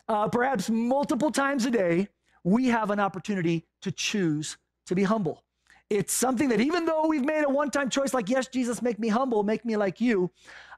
uh, 0.07 0.27
perhaps 0.27 0.69
multiple 0.69 1.31
times 1.31 1.65
a 1.65 1.71
day, 1.71 2.07
we 2.43 2.67
have 2.67 2.91
an 2.91 2.99
opportunity 2.99 3.65
to 3.81 3.91
choose 3.91 4.57
to 4.85 4.95
be 4.95 5.03
humble. 5.03 5.43
It's 5.89 6.13
something 6.13 6.49
that 6.49 6.61
even 6.61 6.85
though 6.85 7.07
we've 7.07 7.25
made 7.25 7.43
a 7.43 7.49
one 7.49 7.69
time 7.69 7.89
choice, 7.89 8.13
like, 8.13 8.29
yes, 8.29 8.47
Jesus, 8.47 8.81
make 8.81 8.99
me 8.99 9.09
humble, 9.09 9.43
make 9.43 9.65
me 9.65 9.77
like 9.77 10.01
you, 10.01 10.31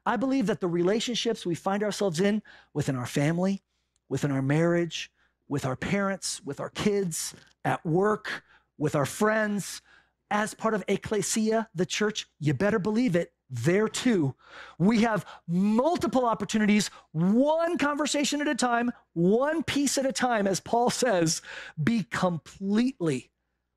I 0.04 0.16
believe 0.16 0.46
that 0.46 0.60
the 0.60 0.68
relationships 0.68 1.46
we 1.46 1.54
find 1.54 1.82
ourselves 1.82 2.20
in 2.20 2.42
within 2.74 2.96
our 2.96 3.06
family, 3.06 3.62
within 4.08 4.30
our 4.30 4.42
marriage, 4.42 5.10
with 5.48 5.64
our 5.64 5.76
parents, 5.76 6.40
with 6.44 6.60
our 6.60 6.70
kids, 6.70 7.34
at 7.64 7.84
work, 7.84 8.44
with 8.78 8.94
our 8.94 9.06
friends, 9.06 9.82
as 10.30 10.54
part 10.54 10.74
of 10.74 10.84
ecclesia, 10.88 11.68
the 11.74 11.86
church, 11.86 12.26
you 12.40 12.52
better 12.52 12.78
believe 12.78 13.16
it, 13.16 13.32
there 13.48 13.88
too. 13.88 14.34
We 14.78 15.02
have 15.02 15.24
multiple 15.46 16.26
opportunities, 16.26 16.90
one 17.12 17.78
conversation 17.78 18.40
at 18.40 18.48
a 18.48 18.54
time, 18.54 18.90
one 19.12 19.62
piece 19.62 19.98
at 19.98 20.06
a 20.06 20.12
time, 20.12 20.46
as 20.46 20.60
Paul 20.60 20.90
says, 20.90 21.42
be 21.82 22.02
completely 22.02 23.30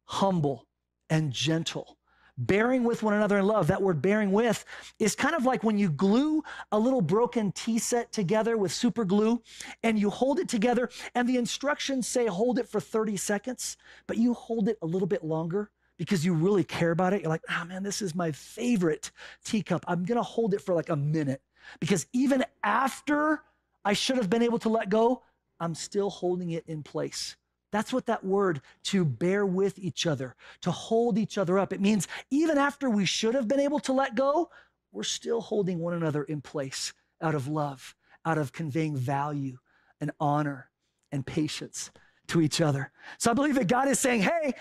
humble 0.05 0.65
and 1.09 1.31
gentle. 1.31 1.97
Bearing 2.37 2.85
with 2.85 3.03
one 3.03 3.13
another 3.13 3.37
in 3.37 3.45
love. 3.45 3.67
That 3.67 3.81
word 3.81 4.01
bearing 4.01 4.31
with 4.31 4.63
is 4.97 5.13
kind 5.13 5.35
of 5.35 5.43
like 5.45 5.61
when 5.61 5.77
you 5.77 5.89
glue 5.89 6.41
a 6.71 6.79
little 6.79 7.01
broken 7.01 7.51
tea 7.51 7.79
set 7.79 8.13
together 8.13 8.55
with 8.55 8.71
super 8.71 9.03
glue 9.03 9.41
and 9.83 9.99
you 9.99 10.09
hold 10.09 10.39
it 10.39 10.47
together, 10.47 10.89
and 11.15 11.27
the 11.27 11.35
instructions 11.35 12.07
say 12.07 12.27
hold 12.27 12.57
it 12.57 12.69
for 12.69 12.79
30 12.79 13.17
seconds, 13.17 13.75
but 14.07 14.17
you 14.17 14.33
hold 14.33 14.69
it 14.69 14.77
a 14.81 14.85
little 14.85 15.07
bit 15.07 15.23
longer 15.23 15.69
because 15.97 16.23
you 16.25 16.33
really 16.33 16.63
care 16.63 16.91
about 16.91 17.11
it. 17.11 17.21
You're 17.21 17.29
like, 17.29 17.43
oh 17.49 17.65
man, 17.65 17.83
this 17.83 18.01
is 18.01 18.15
my 18.15 18.31
favorite 18.31 19.11
teacup. 19.43 19.83
I'm 19.85 20.05
going 20.05 20.17
to 20.17 20.23
hold 20.23 20.53
it 20.53 20.61
for 20.61 20.73
like 20.73 20.89
a 20.89 20.95
minute 20.95 21.41
because 21.81 22.07
even 22.13 22.45
after 22.63 23.43
I 23.83 23.93
should 23.93 24.15
have 24.15 24.29
been 24.29 24.43
able 24.43 24.59
to 24.59 24.69
let 24.69 24.89
go, 24.89 25.23
I'm 25.59 25.75
still 25.75 26.09
holding 26.09 26.51
it 26.51 26.63
in 26.67 26.83
place. 26.83 27.35
That's 27.71 27.93
what 27.93 28.07
that 28.07 28.23
word 28.23 28.61
to 28.85 29.05
bear 29.05 29.45
with 29.45 29.77
each 29.77 30.07
other, 30.07 30.35
to 30.61 30.71
hold 30.71 31.17
each 31.17 31.37
other 31.37 31.59
up. 31.59 31.71
It 31.71 31.81
means 31.81 32.07
even 32.31 32.57
after 32.57 32.89
we 32.89 33.05
should 33.05 33.35
have 33.35 33.47
been 33.47 33.59
able 33.59 33.79
to 33.81 33.93
let 33.93 34.15
go, 34.15 34.49
we're 34.91 35.03
still 35.03 35.41
holding 35.41 35.79
one 35.79 35.93
another 35.93 36.23
in 36.23 36.41
place 36.41 36.93
out 37.21 37.35
of 37.35 37.47
love, 37.47 37.95
out 38.25 38.37
of 38.37 38.51
conveying 38.51 38.95
value 38.95 39.57
and 40.01 40.11
honor 40.19 40.69
and 41.11 41.25
patience 41.25 41.91
to 42.27 42.41
each 42.41 42.61
other. 42.61 42.91
So 43.17 43.31
I 43.31 43.33
believe 43.33 43.55
that 43.55 43.67
God 43.67 43.87
is 43.87 43.99
saying, 43.99 44.21
hey, 44.21 44.53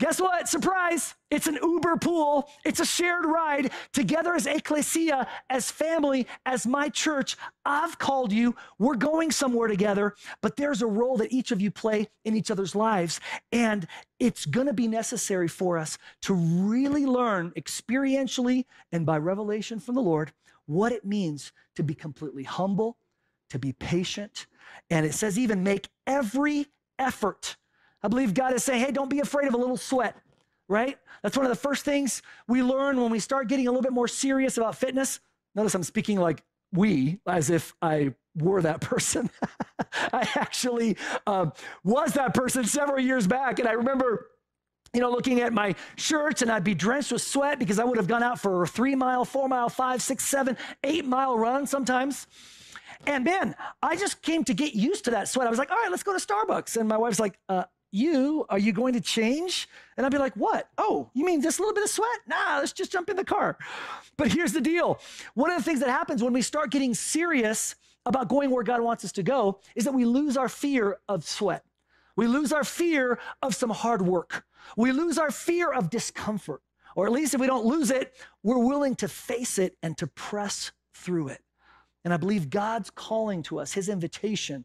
Guess 0.00 0.20
what? 0.20 0.48
Surprise! 0.48 1.14
It's 1.30 1.46
an 1.46 1.58
Uber 1.62 1.96
pool. 1.98 2.48
It's 2.64 2.80
a 2.80 2.84
shared 2.84 3.24
ride 3.24 3.70
together 3.92 4.34
as 4.34 4.46
ecclesia, 4.46 5.28
as 5.48 5.70
family, 5.70 6.26
as 6.44 6.66
my 6.66 6.88
church. 6.88 7.36
I've 7.64 7.98
called 7.98 8.32
you. 8.32 8.56
We're 8.78 8.96
going 8.96 9.30
somewhere 9.30 9.68
together, 9.68 10.14
but 10.40 10.56
there's 10.56 10.82
a 10.82 10.86
role 10.86 11.16
that 11.18 11.32
each 11.32 11.52
of 11.52 11.60
you 11.60 11.70
play 11.70 12.08
in 12.24 12.36
each 12.36 12.50
other's 12.50 12.74
lives. 12.74 13.20
And 13.52 13.86
it's 14.18 14.46
going 14.46 14.66
to 14.66 14.72
be 14.72 14.88
necessary 14.88 15.48
for 15.48 15.78
us 15.78 15.96
to 16.22 16.34
really 16.34 17.06
learn 17.06 17.52
experientially 17.52 18.64
and 18.90 19.06
by 19.06 19.18
revelation 19.18 19.78
from 19.78 19.94
the 19.94 20.02
Lord 20.02 20.32
what 20.66 20.92
it 20.92 21.04
means 21.04 21.52
to 21.76 21.84
be 21.84 21.94
completely 21.94 22.42
humble, 22.42 22.96
to 23.50 23.60
be 23.60 23.72
patient. 23.72 24.46
And 24.90 25.06
it 25.06 25.14
says, 25.14 25.38
even 25.38 25.62
make 25.62 25.88
every 26.06 26.66
effort 26.98 27.56
I 28.04 28.08
believe 28.08 28.34
God 28.34 28.52
is 28.52 28.62
saying, 28.62 28.84
hey, 28.84 28.92
don't 28.92 29.08
be 29.08 29.20
afraid 29.20 29.48
of 29.48 29.54
a 29.54 29.56
little 29.56 29.78
sweat, 29.78 30.14
right? 30.68 30.98
That's 31.22 31.38
one 31.38 31.46
of 31.46 31.50
the 31.50 31.56
first 31.56 31.86
things 31.86 32.20
we 32.46 32.62
learn 32.62 33.00
when 33.00 33.10
we 33.10 33.18
start 33.18 33.48
getting 33.48 33.66
a 33.66 33.70
little 33.70 33.82
bit 33.82 33.94
more 33.94 34.06
serious 34.06 34.58
about 34.58 34.76
fitness. 34.76 35.20
Notice 35.54 35.74
I'm 35.74 35.82
speaking 35.82 36.20
like 36.20 36.44
we, 36.70 37.18
as 37.26 37.48
if 37.48 37.74
I 37.80 38.12
were 38.36 38.60
that 38.60 38.80
person. 38.82 39.30
I 40.12 40.28
actually 40.34 40.98
um, 41.26 41.54
was 41.82 42.12
that 42.12 42.34
person 42.34 42.64
several 42.64 43.00
years 43.00 43.26
back. 43.26 43.58
And 43.58 43.66
I 43.66 43.72
remember 43.72 44.28
you 44.92 45.00
know, 45.00 45.10
looking 45.10 45.40
at 45.40 45.52
my 45.52 45.74
shirts 45.96 46.42
and 46.42 46.52
I'd 46.52 46.62
be 46.62 46.74
drenched 46.74 47.10
with 47.10 47.22
sweat 47.22 47.58
because 47.58 47.78
I 47.78 47.84
would 47.84 47.96
have 47.96 48.06
gone 48.06 48.22
out 48.22 48.38
for 48.38 48.62
a 48.62 48.66
three 48.66 48.94
mile, 48.94 49.24
four 49.24 49.48
mile, 49.48 49.68
five, 49.68 50.02
six, 50.02 50.24
seven, 50.24 50.56
eight 50.84 51.04
mile 51.04 51.36
run 51.36 51.66
sometimes. 51.66 52.28
And 53.06 53.24
man, 53.24 53.56
I 53.82 53.96
just 53.96 54.22
came 54.22 54.44
to 54.44 54.54
get 54.54 54.74
used 54.74 55.04
to 55.06 55.10
that 55.12 55.28
sweat. 55.28 55.46
I 55.46 55.50
was 55.50 55.58
like, 55.58 55.70
all 55.70 55.78
right, 55.78 55.90
let's 55.90 56.02
go 56.02 56.16
to 56.16 56.24
Starbucks. 56.24 56.76
And 56.76 56.88
my 56.88 56.96
wife's 56.96 57.18
like, 57.18 57.38
uh, 57.48 57.64
you, 57.94 58.44
are 58.48 58.58
you 58.58 58.72
going 58.72 58.94
to 58.94 59.00
change? 59.00 59.68
And 59.96 60.04
I'd 60.04 60.12
be 60.12 60.18
like, 60.18 60.34
what? 60.34 60.68
Oh, 60.76 61.10
you 61.14 61.24
mean 61.24 61.40
just 61.40 61.58
a 61.58 61.62
little 61.62 61.74
bit 61.74 61.84
of 61.84 61.90
sweat? 61.90 62.18
Nah, 62.26 62.58
let's 62.58 62.72
just 62.72 62.92
jump 62.92 63.08
in 63.08 63.16
the 63.16 63.24
car. 63.24 63.56
But 64.16 64.32
here's 64.32 64.52
the 64.52 64.60
deal 64.60 65.00
one 65.34 65.50
of 65.50 65.56
the 65.56 65.62
things 65.62 65.80
that 65.80 65.88
happens 65.88 66.22
when 66.22 66.32
we 66.32 66.42
start 66.42 66.70
getting 66.70 66.94
serious 66.94 67.76
about 68.06 68.28
going 68.28 68.50
where 68.50 68.64
God 68.64 68.80
wants 68.80 69.04
us 69.04 69.12
to 69.12 69.22
go 69.22 69.60
is 69.74 69.84
that 69.84 69.94
we 69.94 70.04
lose 70.04 70.36
our 70.36 70.48
fear 70.48 70.98
of 71.08 71.24
sweat. 71.24 71.64
We 72.16 72.26
lose 72.26 72.52
our 72.52 72.64
fear 72.64 73.18
of 73.42 73.54
some 73.54 73.70
hard 73.70 74.02
work. 74.02 74.44
We 74.76 74.92
lose 74.92 75.18
our 75.18 75.30
fear 75.30 75.72
of 75.72 75.90
discomfort. 75.90 76.62
Or 76.96 77.06
at 77.06 77.12
least 77.12 77.34
if 77.34 77.40
we 77.40 77.46
don't 77.46 77.64
lose 77.64 77.90
it, 77.90 78.14
we're 78.42 78.58
willing 78.58 78.94
to 78.96 79.08
face 79.08 79.58
it 79.58 79.76
and 79.82 79.96
to 79.98 80.06
press 80.06 80.72
through 80.94 81.28
it. 81.28 81.42
And 82.04 82.12
I 82.12 82.18
believe 82.18 82.50
God's 82.50 82.90
calling 82.90 83.42
to 83.44 83.58
us, 83.58 83.72
his 83.72 83.88
invitation 83.88 84.64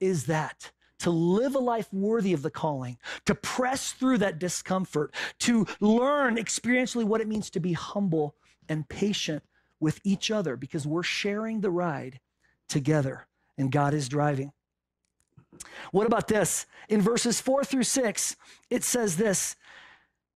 is 0.00 0.26
that 0.26 0.72
to 0.98 1.10
live 1.10 1.54
a 1.54 1.60
life 1.60 1.92
worthy 1.92 2.32
of 2.32 2.42
the 2.42 2.50
calling, 2.50 2.98
to 3.24 3.34
press 3.34 3.92
through 3.92 4.18
that 4.18 4.38
discomfort, 4.38 5.14
to 5.40 5.66
learn 5.80 6.36
experientially 6.36 7.04
what 7.04 7.20
it 7.20 7.28
means 7.28 7.50
to 7.50 7.60
be 7.60 7.72
humble 7.72 8.34
and 8.68 8.88
patient 8.88 9.42
with 9.80 10.00
each 10.04 10.30
other 10.30 10.56
because 10.56 10.86
we're 10.86 11.02
sharing 11.02 11.60
the 11.60 11.70
ride 11.70 12.20
together 12.68 13.26
and 13.56 13.72
God 13.72 13.94
is 13.94 14.08
driving. 14.08 14.52
What 15.90 16.06
about 16.06 16.28
this? 16.28 16.66
In 16.88 17.00
verses 17.00 17.40
four 17.40 17.64
through 17.64 17.84
six, 17.84 18.36
it 18.70 18.84
says 18.84 19.16
this 19.16 19.56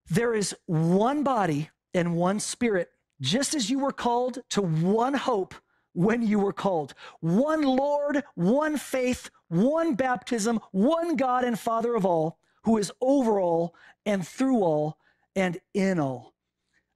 There 0.09 0.35
is 0.35 0.55
one 0.67 1.23
body 1.23 1.71
and 1.95 2.17
one 2.17 2.41
spirit, 2.41 2.91
just 3.21 3.55
as 3.55 3.71
you 3.71 3.79
were 3.79 3.93
called 3.93 4.39
to 4.51 4.63
one 4.63 5.15
hope 5.15 5.55
when 5.95 6.23
you 6.23 6.39
were 6.39 6.53
called. 6.53 6.95
One 7.21 7.63
Lord, 7.63 8.25
one 8.35 8.77
faith, 8.79 9.31
one 9.53 9.95
baptism, 9.95 10.61
one 10.71 11.17
God 11.17 11.45
and 11.45 11.59
Father 11.59 11.95
of 11.95 12.05
all, 12.05 12.39
who 12.65 12.79
is 12.79 12.93
over 13.01 13.41
all 13.41 13.75
and 14.07 14.27
through 14.27 14.63
all 14.63 14.99
and 15.35 15.59
in 15.75 15.99
all. 15.99 16.35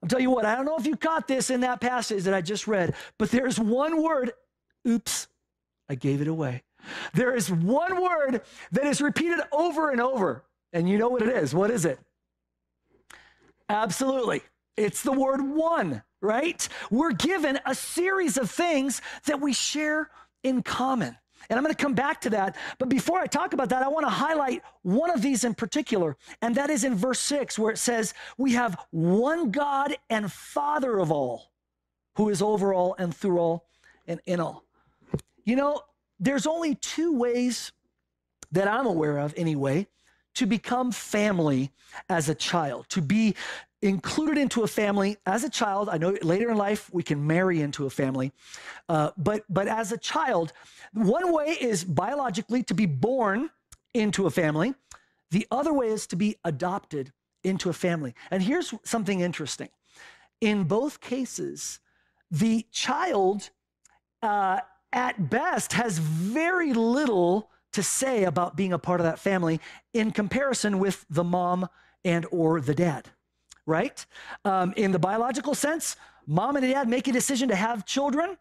I'm 0.02 0.08
telling 0.08 0.24
you 0.24 0.30
what, 0.30 0.44
I 0.44 0.54
don't 0.54 0.66
know 0.66 0.76
if 0.76 0.86
you 0.86 0.96
caught 0.96 1.26
this 1.26 1.50
in 1.50 1.60
that 1.60 1.80
passage 1.80 2.24
that 2.24 2.34
I 2.34 2.40
just 2.40 2.66
read, 2.66 2.94
but 3.18 3.30
there's 3.30 3.58
one 3.58 4.02
word, 4.02 4.32
oops, 4.86 5.28
I 5.88 5.94
gave 5.94 6.20
it 6.20 6.28
away. 6.28 6.62
There 7.14 7.34
is 7.34 7.50
one 7.50 8.00
word 8.00 8.42
that 8.72 8.86
is 8.86 9.00
repeated 9.00 9.40
over 9.52 9.90
and 9.90 10.00
over, 10.00 10.44
and 10.72 10.88
you 10.88 10.98
know 10.98 11.08
what 11.08 11.22
it 11.22 11.28
is. 11.28 11.54
What 11.54 11.70
is 11.70 11.84
it? 11.84 11.98
Absolutely. 13.68 14.42
It's 14.76 15.02
the 15.02 15.12
word 15.12 15.40
one 15.40 16.02
right? 16.20 16.68
We're 16.90 17.12
given 17.12 17.58
a 17.64 17.74
series 17.74 18.36
of 18.36 18.50
things 18.50 19.00
that 19.26 19.40
we 19.40 19.52
share 19.52 20.10
in 20.42 20.62
common. 20.62 21.16
And 21.48 21.58
I'm 21.58 21.64
going 21.64 21.74
to 21.74 21.82
come 21.82 21.94
back 21.94 22.20
to 22.22 22.30
that. 22.30 22.56
But 22.78 22.88
before 22.88 23.18
I 23.18 23.26
talk 23.26 23.52
about 23.52 23.68
that, 23.70 23.82
I 23.82 23.88
want 23.88 24.06
to 24.06 24.10
highlight 24.10 24.62
one 24.82 25.10
of 25.10 25.22
these 25.22 25.44
in 25.44 25.54
particular. 25.54 26.16
And 26.42 26.54
that 26.54 26.70
is 26.70 26.84
in 26.84 26.94
verse 26.94 27.20
six, 27.20 27.58
where 27.58 27.72
it 27.72 27.78
says, 27.78 28.14
We 28.36 28.52
have 28.54 28.78
one 28.90 29.50
God 29.50 29.96
and 30.10 30.32
Father 30.32 30.98
of 30.98 31.10
all, 31.12 31.52
who 32.16 32.28
is 32.28 32.42
over 32.42 32.74
all 32.74 32.94
and 32.98 33.14
through 33.14 33.38
all 33.38 33.66
and 34.06 34.20
in 34.26 34.40
all. 34.40 34.64
You 35.44 35.56
know, 35.56 35.82
there's 36.18 36.46
only 36.46 36.74
two 36.74 37.16
ways 37.16 37.72
that 38.52 38.68
I'm 38.68 38.86
aware 38.86 39.18
of, 39.18 39.34
anyway, 39.36 39.86
to 40.34 40.46
become 40.46 40.92
family 40.92 41.72
as 42.08 42.28
a 42.28 42.34
child, 42.34 42.86
to 42.90 43.00
be 43.00 43.34
included 43.82 44.38
into 44.38 44.62
a 44.62 44.66
family 44.66 45.16
as 45.26 45.44
a 45.44 45.50
child. 45.50 45.88
I 45.88 45.98
know 45.98 46.16
later 46.22 46.50
in 46.50 46.56
life 46.56 46.90
we 46.92 47.02
can 47.02 47.26
marry 47.26 47.60
into 47.60 47.86
a 47.86 47.90
family, 47.90 48.32
uh, 48.88 49.10
but 49.16 49.44
but 49.48 49.68
as 49.68 49.92
a 49.92 49.98
child, 49.98 50.52
one 50.92 51.32
way 51.32 51.56
is 51.60 51.84
biologically 51.84 52.62
to 52.64 52.74
be 52.74 52.86
born 52.86 53.50
into 53.94 54.26
a 54.26 54.30
family. 54.30 54.74
The 55.30 55.46
other 55.50 55.72
way 55.72 55.88
is 55.88 56.06
to 56.08 56.16
be 56.16 56.36
adopted 56.44 57.12
into 57.42 57.68
a 57.68 57.72
family. 57.72 58.14
And 58.30 58.42
here's 58.42 58.72
something 58.84 59.20
interesting: 59.20 59.68
in 60.40 60.64
both 60.64 61.00
cases, 61.00 61.80
the 62.30 62.66
child, 62.72 63.50
uh, 64.22 64.60
at 64.92 65.28
best, 65.28 65.74
has 65.74 65.98
very 65.98 66.72
little 66.72 67.50
to 67.72 67.82
say 67.82 68.24
about 68.24 68.56
being 68.56 68.72
a 68.72 68.78
part 68.78 69.00
of 69.00 69.04
that 69.04 69.18
family 69.18 69.60
in 69.92 70.10
comparison 70.10 70.78
with 70.78 71.04
the 71.10 71.24
mom 71.24 71.68
and 72.04 72.24
or 72.30 72.60
the 72.60 72.74
dad 72.74 73.10
right? 73.66 74.06
Um, 74.44 74.72
in 74.76 74.92
the 74.92 74.98
biological 74.98 75.54
sense, 75.54 75.96
mom 76.26 76.56
and 76.56 76.66
dad 76.66 76.88
make 76.88 77.08
a 77.08 77.12
decision 77.12 77.48
to 77.48 77.56
have 77.56 77.84
children, 77.84 78.38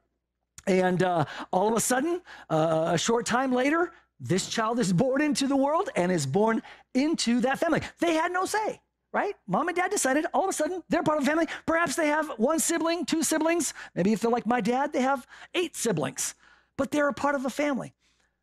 and 0.68 1.04
uh, 1.04 1.26
all 1.52 1.68
of 1.68 1.76
a 1.76 1.80
sudden, 1.80 2.22
uh, 2.50 2.92
a 2.94 2.98
short 2.98 3.26
time 3.26 3.52
later, 3.52 3.92
this 4.20 4.48
child 4.48 4.80
is 4.80 4.94
born 4.94 5.22
into 5.22 5.48
the 5.48 5.56
world 5.56 5.90
and 5.96 6.12
is 6.12 6.26
born 6.26 6.62
into 6.94 7.42
that 7.42 7.60
family. 7.60 7.82
They 8.00 8.14
had 8.14 8.32
no 8.32 8.46
say, 8.46 8.82
right? 9.12 9.36
Mom 9.48 9.68
and 9.68 9.76
dad 9.76 9.92
decided 9.92 10.26
all 10.34 10.44
of 10.44 10.50
a 10.50 10.54
sudden 10.54 10.82
they're 10.90 11.04
part 11.04 11.18
of 11.18 11.26
the 11.26 11.30
family. 11.30 11.48
Perhaps 11.66 11.96
they 11.96 12.08
have 12.08 12.30
one 12.38 12.60
sibling, 12.60 13.06
two 13.06 13.24
siblings. 13.24 13.74
Maybe 13.94 14.14
if 14.14 14.22
they're 14.22 14.32
like 14.32 14.48
my 14.48 14.62
dad, 14.62 14.94
they 14.94 15.02
have 15.02 15.28
eight 15.54 15.76
siblings, 15.76 16.34
but 16.78 16.92
they're 16.92 17.10
a 17.10 17.14
part 17.14 17.36
of 17.36 17.46
a 17.46 17.50
family. 17.50 17.94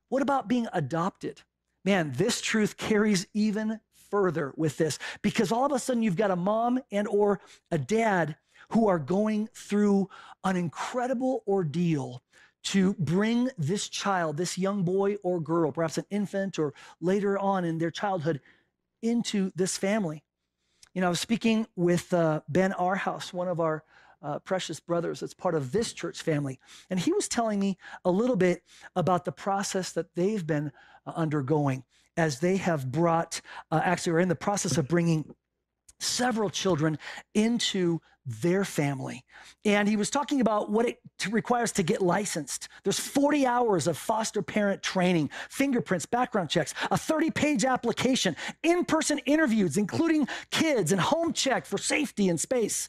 What 0.09 0.23
about 0.23 0.47
being 0.47 0.69
adopted? 0.73 1.41
Man, 1.85 2.13
this 2.17 2.41
truth 2.41 2.77
carries 2.77 3.27
even 3.35 3.81
further 4.13 4.53
with 4.59 4.77
this 4.77 4.99
because 5.23 5.51
all 5.51 5.65
of 5.65 5.73
a 5.73 5.79
sudden 5.79 6.03
you've 6.03 6.17
got 6.17 6.31
a 6.31 6.37
mom 6.37 6.79
and 6.93 7.09
or 7.09 7.41
a 7.71 7.79
dad 7.79 8.37
who 8.69 8.87
are 8.87 8.99
going 8.99 9.49
through 9.55 10.07
an 10.45 10.55
incredible 10.55 11.43
ordeal 11.49 12.23
to 12.63 12.93
bring 12.99 13.49
this 13.57 13.89
child, 13.89 14.37
this 14.37 14.59
young 14.59 14.83
boy 14.83 15.17
or 15.23 15.41
girl, 15.41 15.73
perhaps 15.73 15.97
an 15.97 16.05
infant 16.11 16.59
or 16.59 16.75
later 17.01 17.39
on 17.39 17.65
in 17.65 17.79
their 17.79 17.91
childhood, 17.91 18.41
into 19.01 19.51
this 19.57 19.79
family. 19.79 20.23
You 20.95 21.01
know, 21.01 21.07
I 21.07 21.11
was 21.11 21.19
speaking 21.21 21.67
with 21.75 22.13
uh, 22.13 22.43
Ben 22.49 22.73
Arhouse, 22.73 23.33
one 23.33 23.49
of 23.49 23.61
our 23.61 23.83
uh, 24.23 24.39
precious 24.41 24.79
brothers 24.79 25.21
that's 25.21 25.35
part 25.35 25.55
of 25.55 25.73
this 25.73 25.95
church 25.95 26.21
family. 26.21 26.61
And 26.91 27.01
he 27.01 27.13
was 27.13 27.29
telling 27.29 27.59
me 27.59 27.79
a 28.05 28.11
little 28.11 28.37
bit 28.37 28.63
about 28.95 29.25
the 29.25 29.33
process 29.33 29.91
that 29.93 30.15
they've 30.15 30.47
been 30.47 30.71
uh, 31.07 31.13
undergoing 31.17 31.83
as 32.17 32.41
they 32.41 32.57
have 32.57 32.91
brought, 32.91 33.41
uh, 33.71 33.81
actually, 33.83 34.13
are 34.15 34.21
in 34.21 34.29
the 34.29 34.35
process 34.35 34.77
of 34.77 34.89
bringing 34.89 35.35
several 36.01 36.51
children 36.51 36.99
into 37.35 38.01
their 38.25 38.65
family. 38.65 39.25
And 39.65 39.89
he 39.89 39.97
was 39.97 40.11
talking 40.11 40.41
about 40.41 40.71
what 40.71 40.87
it 40.87 41.01
requires 41.31 41.73
to 41.73 41.83
get 41.83 42.01
licensed. 42.01 42.69
There's 42.85 43.01
40 43.01 43.47
hours 43.47 43.87
of 43.87 43.99
foster 43.99 44.43
parent 44.43 44.83
training, 44.83 45.31
fingerprints, 45.49 46.07
background 46.07 46.49
checks, 46.49 46.75
a 46.91 46.99
30 46.99 47.31
page 47.31 47.65
application, 47.65 48.37
in 48.63 48.85
person 48.85 49.19
interviews, 49.27 49.77
including 49.77 50.29
kids, 50.51 50.93
and 50.93 51.01
home 51.01 51.33
check 51.33 51.67
for 51.67 51.79
safety 51.79 52.29
and 52.29 52.39
space. 52.39 52.89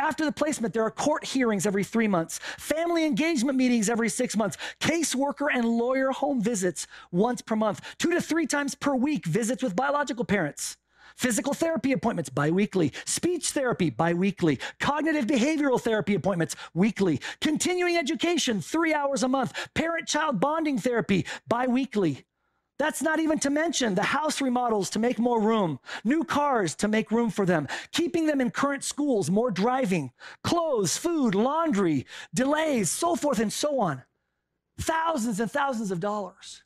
After 0.00 0.24
the 0.24 0.32
placement, 0.32 0.72
there 0.72 0.82
are 0.82 0.90
court 0.90 1.26
hearings 1.26 1.66
every 1.66 1.84
three 1.84 2.08
months, 2.08 2.40
family 2.56 3.04
engagement 3.04 3.58
meetings 3.58 3.90
every 3.90 4.08
six 4.08 4.34
months, 4.34 4.56
caseworker 4.80 5.48
and 5.52 5.68
lawyer 5.68 6.10
home 6.10 6.40
visits 6.40 6.86
once 7.12 7.42
per 7.42 7.54
month, 7.54 7.82
two 7.98 8.10
to 8.12 8.20
three 8.22 8.46
times 8.46 8.74
per 8.74 8.94
week 8.94 9.26
visits 9.26 9.62
with 9.62 9.76
biological 9.76 10.24
parents. 10.24 10.78
Physical 11.16 11.52
therapy 11.52 11.92
appointments 11.92 12.30
biweekly, 12.30 12.94
speech 13.04 13.50
therapy 13.50 13.90
biweekly, 13.90 14.58
cognitive 14.78 15.26
behavioral 15.26 15.78
therapy 15.78 16.14
appointments 16.14 16.56
weekly, 16.72 17.20
continuing 17.42 17.98
education 17.98 18.62
3 18.62 18.94
hours 18.94 19.22
a 19.22 19.28
month, 19.28 19.52
parent 19.74 20.08
child 20.08 20.40
bonding 20.40 20.78
therapy 20.78 21.26
biweekly. 21.46 22.24
That's 22.80 23.02
not 23.02 23.20
even 23.20 23.38
to 23.40 23.50
mention 23.50 23.94
the 23.94 24.02
house 24.02 24.40
remodels 24.40 24.88
to 24.90 24.98
make 24.98 25.18
more 25.18 25.38
room, 25.38 25.80
new 26.02 26.24
cars 26.24 26.74
to 26.76 26.88
make 26.88 27.10
room 27.10 27.28
for 27.28 27.44
them, 27.44 27.68
keeping 27.92 28.24
them 28.24 28.40
in 28.40 28.50
current 28.50 28.84
schools, 28.84 29.30
more 29.30 29.50
driving, 29.50 30.12
clothes, 30.42 30.96
food, 30.96 31.34
laundry, 31.34 32.06
delays, 32.32 32.90
so 32.90 33.16
forth 33.16 33.38
and 33.38 33.52
so 33.52 33.80
on. 33.80 34.02
Thousands 34.78 35.40
and 35.40 35.50
thousands 35.50 35.90
of 35.90 36.00
dollars. 36.00 36.62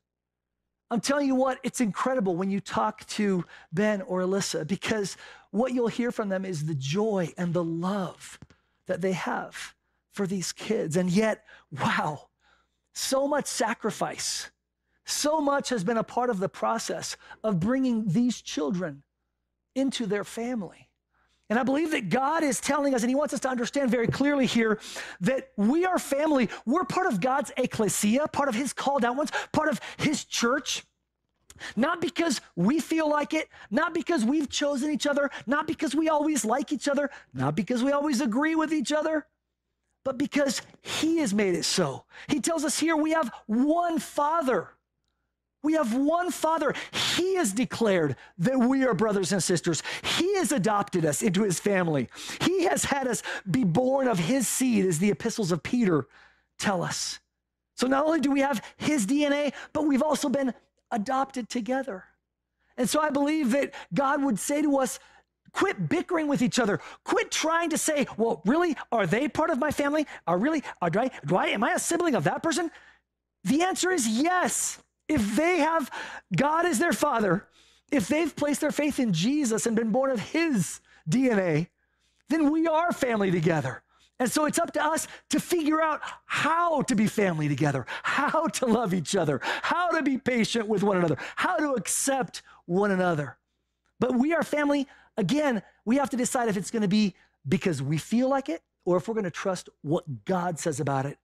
I'm 0.88 1.00
telling 1.00 1.26
you 1.26 1.35
what, 1.35 1.59
it's 1.64 1.80
incredible 1.80 2.37
when 2.37 2.49
you 2.49 2.61
talk 2.61 3.04
to 3.06 3.44
Ben 3.73 4.00
or 4.02 4.21
Alyssa 4.21 4.64
because 4.64 5.16
what 5.50 5.73
you'll 5.73 5.88
hear 5.88 6.12
from 6.12 6.28
them 6.28 6.44
is 6.44 6.64
the 6.64 6.76
joy 6.76 7.33
and 7.37 7.52
the 7.52 7.64
love 7.64 8.38
that 8.87 9.00
they 9.00 9.14
have 9.14 9.75
for 10.12 10.28
these 10.28 10.52
kids. 10.52 10.97
And 10.97 11.11
yet, 11.11 11.44
wow, 11.73 12.28
so 12.92 13.26
much 13.26 13.47
sacrifice, 13.47 14.52
so 15.14 15.40
much 15.40 15.68
has 15.71 15.85
been 15.85 15.97
a 15.97 16.02
part 16.04 16.30
of 16.30 16.38
the 16.38 16.49
process 16.49 17.16
of 17.42 17.61
bringing 17.61 18.09
these 18.09 18.42
children 18.42 19.02
into 19.75 20.06
their 20.06 20.25
family. 20.25 20.88
And 21.50 21.59
I 21.59 21.62
believe 21.62 21.90
that 21.90 22.09
God 22.09 22.42
is 22.42 22.59
telling 22.59 22.94
us, 22.94 23.02
and 23.02 23.11
He 23.11 23.14
wants 23.14 23.35
us 23.35 23.40
to 23.40 23.49
understand 23.49 23.90
very 23.90 24.06
clearly 24.06 24.47
here, 24.47 24.80
that 25.21 25.50
we 25.56 25.85
are 25.85 25.99
family. 25.99 26.49
We're 26.64 26.85
part 26.85 27.06
of 27.06 27.21
God's 27.21 27.52
ecclesia, 27.56 28.28
part 28.28 28.49
of 28.49 28.54
His 28.54 28.73
called 28.73 29.04
out 29.04 29.16
ones, 29.16 29.30
part 29.52 29.68
of 29.68 29.80
His 29.99 30.25
church. 30.25 30.85
Not 31.76 32.00
because 32.00 32.40
we 32.56 32.80
feel 32.80 33.09
like 33.09 33.35
it, 33.35 33.49
not 33.71 33.94
because 33.94 34.25
we've 34.25 34.49
chosen 34.49 34.90
each 34.90 35.06
other, 35.06 35.30
not 35.47 35.66
because 35.66 35.94
we 35.94 36.09
always 36.09 36.44
like 36.44 36.73
each 36.73 36.88
other, 36.88 37.11
not 37.33 37.54
because 37.54 37.83
we 37.83 37.92
always 37.92 38.20
agree 38.20 38.57
with 38.57 38.72
each 38.72 38.90
other, 38.90 39.27
but 40.03 40.18
because 40.18 40.62
He 40.83 41.18
has 41.18 41.33
made 41.33 41.55
it 41.55 41.64
so. 41.64 42.05
He 42.27 42.40
tells 42.40 42.64
us 42.64 42.79
here 42.79 42.96
we 42.96 43.12
have 43.12 43.33
one 43.46 43.98
Father. 43.98 44.70
We 45.64 45.72
have 45.72 45.94
one 45.94 46.31
Father. 46.31 46.74
He 47.16 47.37
has 47.37 47.53
declared 47.53 48.16
that 48.37 48.59
we 48.59 48.85
are 48.85 48.92
brothers 48.92 49.33
and 49.33 49.42
sisters. 49.42 49.83
He 50.18 50.37
has 50.37 50.53
adopted 50.53 51.07
us 51.07 51.22
into 51.22 51.42
His 51.42 51.59
family. 51.59 52.11
He 52.42 52.64
has 52.64 52.85
had 52.85 53.09
us 53.09 53.22
be 53.50 53.64
born 53.64 54.07
of 54.07 54.18
His 54.18 54.46
seed, 54.46 54.85
as 54.85 54.98
the 54.98 55.11
epistles 55.11 55.50
of 55.50 55.62
Peter 55.62 56.07
tell 56.59 56.83
us. 56.83 57.18
So 57.77 57.87
not 57.87 58.05
only 58.05 58.20
do 58.20 58.31
we 58.31 58.40
have 58.40 58.62
His 58.77 59.07
DNA, 59.07 59.55
but 59.72 59.87
we've 59.87 60.03
also 60.03 60.29
been 60.29 60.53
adopted 60.90 61.48
together. 61.48 62.05
And 62.77 62.88
so 62.88 63.00
I 63.00 63.09
believe 63.09 63.53
that 63.53 63.72
God 63.94 64.22
would 64.22 64.38
say 64.38 64.61
to 64.61 64.79
us, 64.79 64.98
quit 65.53 65.88
bickering 65.88 66.29
with 66.29 66.42
each 66.42 66.59
other. 66.59 66.79
Quit 67.05 67.31
trying 67.31 67.70
to 67.70 67.79
say, 67.79 68.07
well, 68.18 68.42
really, 68.44 68.77
are 68.92 69.07
they 69.07 69.29
part 69.29 69.48
of 69.48 69.59
my 69.59 69.70
family? 69.70 70.07
Are 70.27 70.37
really, 70.37 70.62
are, 70.83 70.90
do 70.90 71.00
I, 71.00 71.11
do 71.24 71.37
I, 71.37 71.46
am 71.46 71.64
I 71.64 71.72
a 71.72 71.79
sibling 71.79 72.14
of 72.14 72.24
that 72.24 72.42
person? 72.42 72.70
The 73.44 73.62
answer 73.62 73.90
is 73.90 74.07
yes. 74.07 74.79
If 75.08 75.36
they 75.36 75.58
have 75.58 75.90
God 76.34 76.66
as 76.66 76.78
their 76.78 76.92
father, 76.92 77.46
if 77.90 78.08
they've 78.08 78.34
placed 78.34 78.60
their 78.60 78.72
faith 78.72 78.98
in 78.98 79.12
Jesus 79.12 79.66
and 79.66 79.76
been 79.76 79.90
born 79.90 80.10
of 80.10 80.20
his 80.20 80.80
DNA, 81.08 81.68
then 82.28 82.50
we 82.50 82.66
are 82.66 82.92
family 82.92 83.30
together. 83.30 83.82
And 84.18 84.30
so 84.30 84.46
it's 84.46 84.58
up 84.58 84.72
to 84.74 84.84
us 84.84 85.08
to 85.30 85.40
figure 85.40 85.82
out 85.82 86.00
how 86.24 86.82
to 86.82 86.94
be 86.94 87.06
family 87.06 87.48
together, 87.48 87.84
how 88.02 88.46
to 88.46 88.66
love 88.66 88.94
each 88.94 89.16
other, 89.16 89.40
how 89.62 89.90
to 89.90 90.02
be 90.02 90.18
patient 90.18 90.68
with 90.68 90.82
one 90.82 90.96
another, 90.96 91.18
how 91.36 91.56
to 91.56 91.72
accept 91.72 92.42
one 92.66 92.90
another. 92.90 93.36
But 93.98 94.14
we 94.14 94.32
are 94.32 94.42
family. 94.42 94.86
Again, 95.16 95.62
we 95.84 95.96
have 95.96 96.10
to 96.10 96.16
decide 96.16 96.48
if 96.48 96.56
it's 96.56 96.70
going 96.70 96.82
to 96.82 96.88
be 96.88 97.14
because 97.46 97.82
we 97.82 97.98
feel 97.98 98.28
like 98.28 98.48
it 98.48 98.62
or 98.84 98.96
if 98.96 99.08
we're 99.08 99.14
going 99.14 99.24
to 99.24 99.30
trust 99.30 99.68
what 99.82 100.24
God 100.24 100.58
says 100.58 100.80
about 100.80 101.06
it 101.06 101.18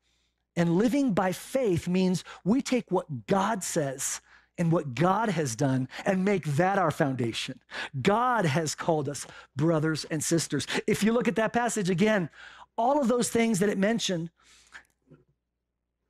and 0.57 0.77
living 0.77 1.13
by 1.13 1.33
faith 1.33 1.89
means 1.89 2.25
we 2.45 2.61
take 2.63 2.91
what 2.91 3.27
God 3.27 3.63
says 3.63 4.21
and 4.59 4.71
what 4.71 4.95
God 4.95 5.31
has 5.31 5.57
done 5.57 5.89
and 6.05 6.25
make 6.25 6.45
that 6.45 6.79
our 6.79 6.91
foundation. 6.91 7.61
God 8.03 8.45
has 8.45 8.75
called 8.75 9.09
us 9.09 9.27
brothers 9.57 10.05
and 10.07 10.23
sisters. 10.23 10.67
If 10.87 11.03
you 11.03 11.13
look 11.13 11.29
at 11.29 11.37
that 11.37 11.53
passage 11.53 11.89
again, 11.89 12.29
all 12.77 13.01
of 13.01 13.09
those 13.09 13.31
things 13.31 13.59
that 13.61 13.69
it 13.69 13.79
mentioned, 13.79 14.31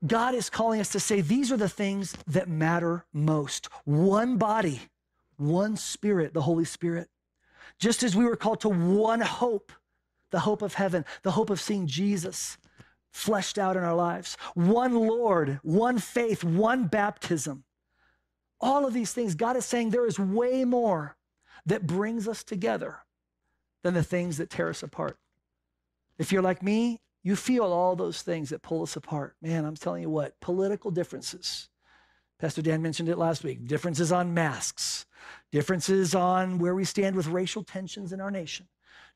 God 0.06 0.34
is 0.34 0.48
calling 0.48 0.80
us 0.80 0.90
to 0.90 1.00
say 1.00 1.20
these 1.20 1.52
are 1.52 1.56
the 1.56 1.68
things 1.68 2.16
that 2.26 2.48
matter 2.48 3.04
most. 3.12 3.68
One 3.84 4.36
body, 4.36 4.80
one 5.36 5.76
spirit, 5.76 6.32
the 6.32 6.42
Holy 6.42 6.64
Spirit. 6.64 7.08
Just 7.78 8.02
as 8.02 8.16
we 8.16 8.24
were 8.24 8.36
called 8.36 8.60
to 8.62 8.68
one 8.68 9.20
hope, 9.20 9.72
the 10.30 10.40
hope 10.40 10.62
of 10.62 10.74
heaven, 10.74 11.04
the 11.22 11.32
hope 11.32 11.50
of 11.50 11.60
seeing 11.60 11.86
Jesus 11.86 12.56
fleshed 13.12 13.58
out 13.58 13.76
in 13.76 13.82
our 13.82 13.94
lives. 13.94 14.36
One 14.54 14.94
Lord, 14.94 15.60
one 15.62 15.98
faith, 15.98 16.44
one 16.44 16.86
baptism. 16.86 17.64
All 18.60 18.86
of 18.86 18.94
these 18.94 19.12
things, 19.12 19.34
God 19.34 19.56
is 19.56 19.64
saying 19.64 19.90
there 19.90 20.06
is 20.06 20.18
way 20.18 20.64
more 20.64 21.16
that 21.66 21.86
brings 21.86 22.28
us 22.28 22.44
together 22.44 22.98
than 23.82 23.94
the 23.94 24.02
things 24.02 24.36
that 24.36 24.50
tear 24.50 24.68
us 24.68 24.82
apart. 24.82 25.16
If 26.18 26.32
you're 26.32 26.42
like 26.42 26.62
me, 26.62 27.00
you 27.22 27.36
feel 27.36 27.64
all 27.64 27.96
those 27.96 28.22
things 28.22 28.50
that 28.50 28.62
pull 28.62 28.82
us 28.82 28.96
apart. 28.96 29.36
Man, 29.42 29.64
I'm 29.64 29.76
telling 29.76 30.02
you 30.02 30.10
what, 30.10 30.38
political 30.40 30.90
differences. 30.90 31.68
Pastor 32.38 32.62
Dan 32.62 32.80
mentioned 32.80 33.10
it 33.10 33.18
last 33.18 33.44
week 33.44 33.66
differences 33.66 34.10
on 34.10 34.32
masks, 34.32 35.04
differences 35.52 36.14
on 36.14 36.58
where 36.58 36.74
we 36.74 36.84
stand 36.84 37.14
with 37.14 37.26
racial 37.26 37.62
tensions 37.62 38.12
in 38.12 38.20
our 38.20 38.30
nation, 38.30 38.66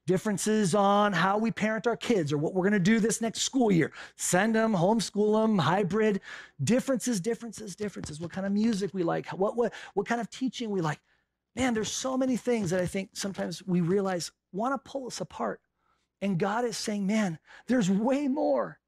differences 0.07 0.75
on 0.75 1.13
how 1.13 1.39
we 1.39 1.51
parent 1.51 1.87
our 1.87 1.97
kids 1.97 2.33
or 2.33 2.39
what 2.39 2.55
we're 2.55 2.63
going 2.63 2.73
to 2.73 2.79
do 2.79 3.01
this 3.01 3.21
next 3.21 3.41
school 3.41 3.73
year. 3.73 3.93
Send 4.17 4.55
them, 4.55 4.73
homeschool 4.73 5.43
them, 5.43 5.59
hybrid. 5.59 6.21
Differences, 6.63 7.21
differences, 7.21 7.75
differences. 7.75 8.21
What 8.21 8.33
kind 8.33 8.47
of 8.47 8.53
music 8.53 8.91
we 8.93 9.03
like, 9.03 9.29
what, 9.29 9.57
what, 9.57 9.73
what 9.95 10.07
kind 10.07 10.21
of 10.21 10.31
teaching 10.31 10.71
we 10.71 10.81
like. 10.81 11.01
Man, 11.57 11.73
there's 11.73 11.93
so 11.93 12.17
many 12.17 12.37
things 12.37 12.71
that 12.71 12.81
I 12.81 12.87
think 12.87 13.11
sometimes 13.15 13.63
we 13.65 13.81
realize 13.81 14.33
want 14.53 14.75
to 14.75 14.91
pull 14.91 15.07
us 15.07 15.21
apart. 15.21 15.61
And 16.21 16.39
God 16.39 16.65
is 16.65 16.77
saying, 16.77 17.07
man, 17.07 17.39
there's 17.67 17.91
way 17.91 18.29
more 18.29 18.79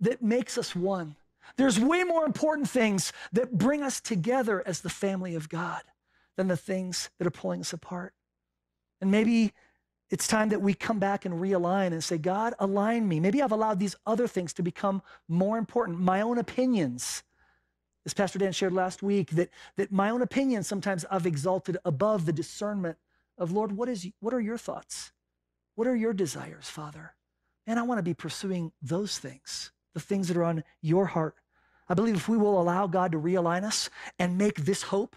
that 0.00 0.22
makes 0.22 0.58
us 0.58 0.74
one. 0.74 1.16
There's 1.56 1.80
way 1.80 2.04
more 2.04 2.24
important 2.24 2.68
things 2.68 3.12
that 3.32 3.56
bring 3.56 3.82
us 3.82 4.00
together 4.00 4.62
as 4.66 4.80
the 4.80 4.90
family 4.90 5.34
of 5.34 5.48
God 5.48 5.82
than 6.36 6.48
the 6.48 6.56
things 6.56 7.10
that 7.18 7.26
are 7.26 7.32
pulling 7.32 7.60
us 7.60 7.72
apart. 7.72 8.14
And 9.00 9.10
maybe 9.10 9.52
it's 10.10 10.26
time 10.26 10.48
that 10.48 10.60
we 10.60 10.74
come 10.74 10.98
back 10.98 11.24
and 11.24 11.34
realign 11.34 11.92
and 11.92 12.02
say, 12.02 12.18
God, 12.18 12.54
align 12.58 13.08
me. 13.08 13.20
Maybe 13.20 13.40
I've 13.40 13.52
allowed 13.52 13.78
these 13.78 13.94
other 14.06 14.26
things 14.26 14.52
to 14.54 14.62
become 14.62 15.02
more 15.28 15.56
important, 15.56 16.00
my 16.00 16.20
own 16.20 16.38
opinions. 16.38 17.22
As 18.04 18.12
Pastor 18.12 18.38
Dan 18.38 18.52
shared 18.52 18.72
last 18.72 19.02
week, 19.02 19.30
that, 19.30 19.50
that 19.76 19.92
my 19.92 20.10
own 20.10 20.22
opinions 20.22 20.66
sometimes 20.66 21.04
I've 21.10 21.26
exalted 21.26 21.76
above 21.84 22.26
the 22.26 22.32
discernment 22.32 22.98
of, 23.38 23.52
Lord, 23.52 23.72
what, 23.72 23.88
is, 23.88 24.08
what 24.18 24.34
are 24.34 24.40
your 24.40 24.58
thoughts? 24.58 25.12
What 25.76 25.86
are 25.86 25.96
your 25.96 26.12
desires, 26.12 26.68
Father? 26.68 27.14
And 27.66 27.78
I 27.78 27.82
want 27.82 27.98
to 27.98 28.02
be 28.02 28.14
pursuing 28.14 28.72
those 28.82 29.18
things, 29.18 29.70
the 29.94 30.00
things 30.00 30.26
that 30.28 30.36
are 30.36 30.44
on 30.44 30.64
your 30.82 31.06
heart. 31.06 31.36
I 31.88 31.94
believe 31.94 32.16
if 32.16 32.28
we 32.28 32.36
will 32.36 32.60
allow 32.60 32.86
God 32.86 33.12
to 33.12 33.18
realign 33.18 33.62
us 33.62 33.90
and 34.18 34.36
make 34.36 34.56
this 34.56 34.82
hope, 34.82 35.14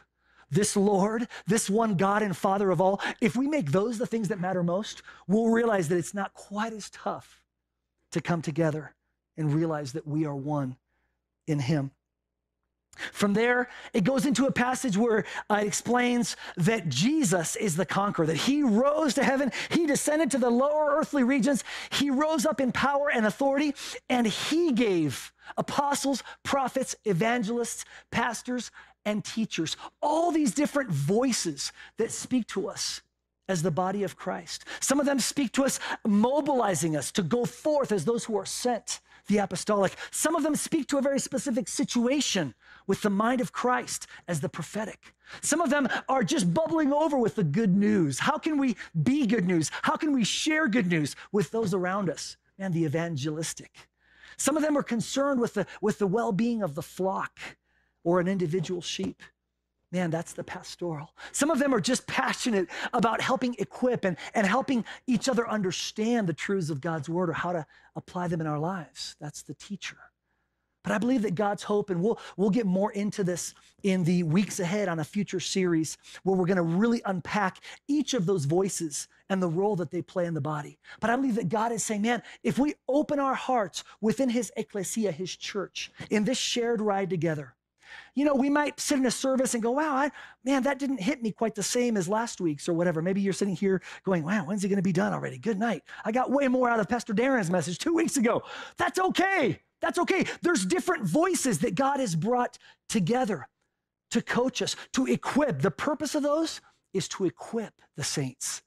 this 0.54 0.76
Lord, 0.76 1.28
this 1.48 1.70
one 1.70 1.96
God 1.96 2.22
and 2.22 2.36
Father 2.36 2.72
of 2.72 2.80
all, 2.80 3.02
if 3.22 3.36
we 3.36 3.48
make 3.48 3.72
those 3.72 3.98
the 3.98 4.08
things 4.08 4.28
that 4.30 4.40
matter 4.40 4.64
most, 4.64 5.02
we'll 5.28 5.50
realize 5.50 5.90
that 5.90 5.98
it's 5.98 6.14
not 6.14 6.34
quite 6.34 6.74
as 6.74 6.90
tough 6.90 7.42
to 8.12 8.22
come 8.22 8.42
together 8.42 8.94
and 9.38 9.54
realize 9.54 9.94
that 9.94 10.08
we 10.08 10.26
are 10.26 10.36
one 10.36 10.78
in 11.48 11.60
Him. 11.60 11.92
From 13.12 13.34
there, 13.34 13.70
it 13.94 14.04
goes 14.04 14.26
into 14.26 14.46
a 14.46 14.52
passage 14.52 14.96
where 14.96 15.26
uh, 15.50 15.56
it 15.62 15.68
explains 15.68 16.36
that 16.58 16.90
Jesus 16.90 17.56
is 17.56 17.76
the 17.76 17.88
conqueror, 17.88 18.28
that 18.28 18.38
he 18.38 18.62
rose 18.62 19.16
to 19.16 19.24
heaven, 19.24 19.52
he 19.70 19.88
descended 19.88 20.30
to 20.32 20.38
the 20.38 20.50
lower 20.50 20.96
earthly 20.96 21.24
regions, 21.24 21.64
he 21.90 22.12
rose 22.12 22.46
up 22.46 22.62
in 22.62 22.72
power 22.72 23.10
and 23.10 23.26
authority, 23.26 23.74
and 24.10 24.28
he 24.28 24.72
gave 24.72 25.34
apostles, 25.58 26.24
prophets, 26.44 26.96
evangelists, 27.04 27.84
pastors, 28.12 28.70
and 29.06 29.24
teachers 29.24 29.78
all 30.02 30.32
these 30.32 30.54
different 30.54 30.90
voices 30.90 31.72
that 31.98 32.12
speak 32.12 32.48
to 32.48 32.68
us 32.68 33.02
as 33.48 33.62
the 33.62 33.72
body 33.72 34.04
of 34.04 34.16
Christ. 34.16 34.66
Some 34.80 35.00
of 35.00 35.06
them 35.06 35.20
speak 35.20 35.52
to 35.54 35.66
us, 35.66 35.80
mobilizing 36.08 36.96
us 36.96 37.12
to 37.12 37.22
go 37.22 37.46
forth 37.46 37.92
as 37.92 38.06
those 38.06 38.26
who 38.26 38.38
are 38.38 38.46
sent 38.46 39.02
the 39.28 39.38
apostolic. 39.38 39.96
Some 40.12 40.36
of 40.36 40.44
them 40.44 40.56
speak 40.56 40.88
to 40.88 40.98
a 40.98 41.02
very 41.02 41.20
specific 41.20 41.68
situation 41.68 42.54
with 42.88 43.02
the 43.02 43.10
mind 43.10 43.42
of 43.42 43.54
Christ 43.54 44.08
as 44.28 44.42
the 44.42 44.50
prophetic. 44.50 45.14
Some 45.42 45.62
of 45.62 45.70
them 45.70 45.88
are 46.10 46.24
just 46.24 46.54
bubbling 46.54 46.92
over 46.92 47.18
with 47.18 47.36
the 47.36 47.44
good 47.44 47.76
news. 47.76 48.20
How 48.20 48.38
can 48.38 48.58
we 48.58 48.76
be 49.02 49.26
good 49.26 49.46
news? 49.46 49.72
How 49.84 49.96
can 49.96 50.12
we 50.12 50.24
share 50.24 50.68
good 50.68 50.88
news 50.88 51.16
with 51.32 51.52
those 51.52 51.74
around 51.74 52.10
us? 52.10 52.38
And 52.60 52.74
the 52.74 52.84
evangelistic. 52.84 53.90
Some 54.38 54.58
of 54.58 54.64
them 54.64 54.78
are 54.78 54.84
concerned 54.84 55.40
with 55.40 55.56
the, 55.56 55.66
with 55.82 56.00
the 56.00 56.08
well 56.08 56.32
being 56.32 56.62
of 56.62 56.76
the 56.76 56.84
flock 56.84 57.40
or 58.04 58.20
an 58.20 58.28
individual 58.28 58.82
sheep. 58.82 59.22
Man, 59.92 60.10
that's 60.10 60.34
the 60.34 60.44
pastoral. 60.44 61.14
Some 61.32 61.52
of 61.52 61.60
them 61.60 61.74
are 61.74 61.80
just 61.80 62.08
passionate 62.08 62.68
about 62.94 63.22
helping 63.22 63.56
equip 63.60 64.06
and, 64.06 64.18
and 64.34 64.48
helping 64.48 64.86
each 65.06 65.30
other 65.30 65.48
understand 65.48 66.28
the 66.28 66.34
truths 66.34 66.72
of 66.72 66.82
God's 66.82 67.08
word 67.08 67.30
or 67.30 67.34
how 67.34 67.52
to 67.52 67.66
apply 67.96 68.28
them 68.28 68.42
in 68.42 68.48
our 68.48 68.58
lives. 68.58 69.16
That's 69.20 69.44
the 69.44 69.54
teacher. 69.54 69.98
But 70.84 70.92
I 70.92 70.98
believe 70.98 71.22
that 71.22 71.36
God's 71.36 71.64
hope, 71.64 71.90
and 71.90 72.02
we'll, 72.02 72.20
we'll 72.36 72.50
get 72.50 72.66
more 72.66 72.92
into 72.92 73.24
this 73.24 73.54
in 73.84 74.04
the 74.04 74.24
weeks 74.24 74.60
ahead 74.60 74.90
on 74.90 75.00
a 75.00 75.04
future 75.04 75.40
series 75.40 75.98
where 76.24 76.36
we're 76.36 76.46
going 76.46 76.58
to 76.58 76.64
really 76.64 77.02
unpack 77.06 77.60
each 77.88 78.14
of 78.14 78.26
those 78.26 78.46
voices 78.46 79.08
and 79.30 79.42
the 79.42 79.48
role 79.48 79.78
that 79.78 79.92
they 79.92 80.02
play 80.02 80.26
in 80.26 80.34
the 80.34 80.42
body. 80.42 80.78
But 81.00 81.10
I 81.10 81.16
believe 81.16 81.36
that 81.36 81.50
God 81.50 81.72
is 81.72 81.84
saying, 81.84 82.02
man, 82.02 82.22
if 82.44 82.60
we 82.60 82.74
open 82.90 83.20
our 83.20 83.34
hearts 83.34 83.86
within 84.02 84.30
His 84.30 84.52
ecclesia, 84.58 85.12
His 85.12 85.36
church, 85.36 85.90
in 86.10 86.26
this 86.26 86.38
shared 86.38 86.82
ride 86.82 87.10
together, 87.10 87.56
you 88.16 88.26
know, 88.26 88.36
we 88.36 88.50
might 88.50 88.80
sit 88.80 88.98
in 88.98 89.06
a 89.06 89.12
service 89.12 89.54
and 89.54 89.64
go, 89.64 89.72
wow, 89.72 89.96
I, 89.96 90.12
man, 90.44 90.64
that 90.64 90.80
didn't 90.80 91.00
hit 91.00 91.22
me 91.22 91.32
quite 91.32 91.56
the 91.56 91.64
same 91.64 91.98
as 91.98 92.08
last 92.08 92.42
week's 92.42 92.68
or 92.70 92.74
whatever. 92.74 93.02
Maybe 93.02 93.22
you're 93.22 93.34
sitting 93.34 93.56
here 93.56 93.82
going, 94.04 94.24
wow, 94.24 94.46
when's 94.46 94.64
it 94.64 94.70
going 94.70 94.78
to 94.78 94.84
be 94.84 94.94
done 94.94 95.14
already? 95.14 95.38
Good 95.38 95.60
night. 95.60 95.84
I 96.06 96.12
got 96.12 96.32
way 96.32 96.48
more 96.48 96.70
out 96.70 96.80
of 96.80 96.88
Pastor 96.88 97.14
Darren's 97.14 97.50
message 97.50 97.78
two 97.78 97.94
weeks 97.94 98.18
ago. 98.18 98.44
That's 98.78 99.00
okay. 99.00 99.60
That's 99.82 100.00
okay. 100.00 100.26
There's 100.42 100.66
different 100.66 101.06
voices 101.06 101.60
that 101.60 101.76
God 101.76 102.00
has 102.00 102.16
brought 102.16 102.58
together 102.88 103.48
to 104.12 104.22
coach 104.22 104.62
us, 104.62 104.76
to 104.94 105.08
equip. 105.08 105.62
The 105.62 105.72
purpose 105.72 106.16
of 106.16 106.24
those 106.24 106.62
is 106.94 107.08
to 107.10 107.26
equip 107.26 107.74
the 107.98 108.04
saints 108.04 108.62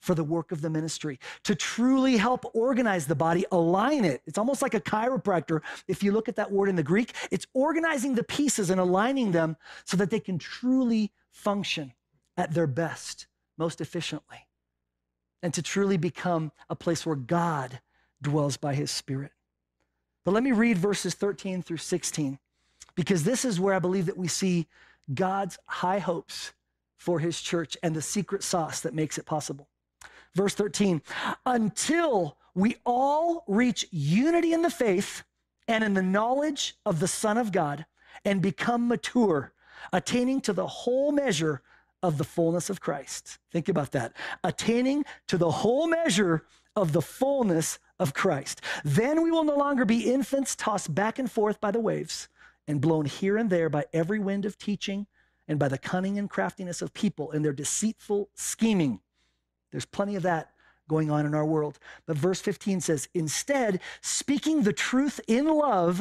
for 0.00 0.14
the 0.14 0.24
work 0.24 0.52
of 0.52 0.60
the 0.60 0.70
ministry, 0.70 1.18
to 1.44 1.54
truly 1.54 2.16
help 2.16 2.44
organize 2.54 3.06
the 3.06 3.14
body, 3.14 3.44
align 3.50 4.04
it. 4.04 4.22
It's 4.26 4.38
almost 4.38 4.62
like 4.62 4.74
a 4.74 4.80
chiropractor. 4.80 5.62
If 5.88 6.02
you 6.02 6.12
look 6.12 6.28
at 6.28 6.36
that 6.36 6.52
word 6.52 6.68
in 6.68 6.76
the 6.76 6.82
Greek, 6.82 7.14
it's 7.30 7.46
organizing 7.54 8.14
the 8.14 8.22
pieces 8.22 8.70
and 8.70 8.80
aligning 8.80 9.32
them 9.32 9.56
so 9.84 9.96
that 9.96 10.10
they 10.10 10.20
can 10.20 10.38
truly 10.38 11.12
function 11.30 11.92
at 12.36 12.52
their 12.52 12.66
best, 12.66 13.26
most 13.58 13.80
efficiently, 13.80 14.46
and 15.42 15.52
to 15.54 15.62
truly 15.62 15.96
become 15.96 16.52
a 16.68 16.76
place 16.76 17.04
where 17.04 17.16
God 17.16 17.80
dwells 18.22 18.56
by 18.56 18.74
his 18.74 18.90
Spirit. 18.90 19.32
But 20.24 20.34
let 20.34 20.42
me 20.42 20.52
read 20.52 20.78
verses 20.78 21.14
13 21.14 21.62
through 21.62 21.76
16, 21.78 22.38
because 22.94 23.24
this 23.24 23.44
is 23.44 23.58
where 23.58 23.74
I 23.74 23.78
believe 23.78 24.06
that 24.06 24.16
we 24.16 24.28
see 24.28 24.66
God's 25.12 25.58
high 25.66 26.00
hopes 26.00 26.52
for 26.96 27.20
his 27.20 27.40
church 27.40 27.76
and 27.82 27.94
the 27.94 28.02
secret 28.02 28.42
sauce 28.42 28.80
that 28.80 28.94
makes 28.94 29.18
it 29.18 29.26
possible. 29.26 29.68
Verse 30.34 30.54
13, 30.54 31.02
until 31.44 32.36
we 32.54 32.76
all 32.84 33.44
reach 33.46 33.86
unity 33.90 34.52
in 34.52 34.62
the 34.62 34.70
faith 34.70 35.24
and 35.68 35.84
in 35.84 35.94
the 35.94 36.02
knowledge 36.02 36.74
of 36.84 37.00
the 37.00 37.08
Son 37.08 37.38
of 37.38 37.52
God 37.52 37.86
and 38.24 38.40
become 38.42 38.88
mature, 38.88 39.52
attaining 39.92 40.40
to 40.42 40.52
the 40.52 40.66
whole 40.66 41.12
measure 41.12 41.62
of 42.02 42.18
the 42.18 42.24
fullness 42.24 42.70
of 42.70 42.80
Christ. 42.80 43.38
Think 43.50 43.68
about 43.68 43.92
that. 43.92 44.12
Attaining 44.44 45.04
to 45.28 45.38
the 45.38 45.50
whole 45.50 45.86
measure 45.86 46.44
of 46.74 46.92
the 46.92 47.02
fullness 47.02 47.78
of 47.98 48.14
Christ. 48.14 48.60
Then 48.84 49.22
we 49.22 49.30
will 49.30 49.44
no 49.44 49.56
longer 49.56 49.84
be 49.84 50.12
infants 50.12 50.54
tossed 50.54 50.94
back 50.94 51.18
and 51.18 51.30
forth 51.30 51.60
by 51.60 51.70
the 51.70 51.80
waves 51.80 52.28
and 52.68 52.80
blown 52.80 53.06
here 53.06 53.36
and 53.36 53.48
there 53.48 53.68
by 53.68 53.86
every 53.92 54.18
wind 54.18 54.44
of 54.44 54.58
teaching 54.58 55.06
and 55.48 55.58
by 55.58 55.68
the 55.68 55.78
cunning 55.78 56.18
and 56.18 56.28
craftiness 56.28 56.82
of 56.82 56.92
people 56.92 57.30
in 57.30 57.42
their 57.42 57.52
deceitful 57.52 58.28
scheming. 58.34 59.00
There's 59.76 59.84
plenty 59.84 60.16
of 60.16 60.22
that 60.22 60.52
going 60.88 61.10
on 61.10 61.26
in 61.26 61.34
our 61.34 61.44
world. 61.44 61.78
But 62.06 62.16
verse 62.16 62.40
15 62.40 62.80
says, 62.80 63.10
Instead, 63.12 63.78
speaking 64.00 64.62
the 64.62 64.72
truth 64.72 65.20
in 65.28 65.44
love, 65.44 66.00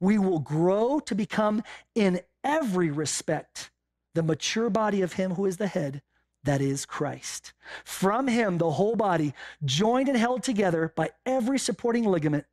we 0.00 0.18
will 0.18 0.40
grow 0.40 0.98
to 0.98 1.14
become 1.14 1.62
in 1.94 2.22
every 2.42 2.90
respect 2.90 3.70
the 4.16 4.24
mature 4.24 4.68
body 4.68 5.00
of 5.00 5.12
Him 5.12 5.34
who 5.34 5.46
is 5.46 5.58
the 5.58 5.68
head, 5.68 6.02
that 6.42 6.60
is 6.60 6.84
Christ. 6.84 7.52
From 7.84 8.26
Him, 8.26 8.58
the 8.58 8.72
whole 8.72 8.96
body, 8.96 9.32
joined 9.64 10.08
and 10.08 10.18
held 10.18 10.42
together 10.42 10.92
by 10.96 11.10
every 11.24 11.60
supporting 11.60 12.02
ligament, 12.02 12.46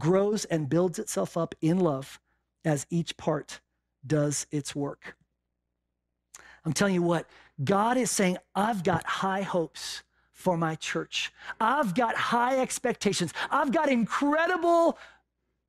grows 0.00 0.44
and 0.46 0.68
builds 0.68 0.98
itself 0.98 1.36
up 1.36 1.54
in 1.60 1.78
love 1.78 2.18
as 2.64 2.88
each 2.90 3.16
part 3.16 3.60
does 4.04 4.48
its 4.50 4.74
work. 4.74 5.14
I'm 6.64 6.72
telling 6.72 6.94
you 6.94 7.02
what, 7.02 7.28
God 7.62 7.96
is 7.96 8.10
saying, 8.10 8.38
I've 8.54 8.82
got 8.82 9.04
high 9.04 9.42
hopes 9.42 10.02
for 10.32 10.56
my 10.56 10.74
church. 10.74 11.32
I've 11.60 11.94
got 11.94 12.14
high 12.14 12.60
expectations. 12.60 13.32
I've 13.50 13.72
got 13.72 13.88
incredible, 13.88 14.98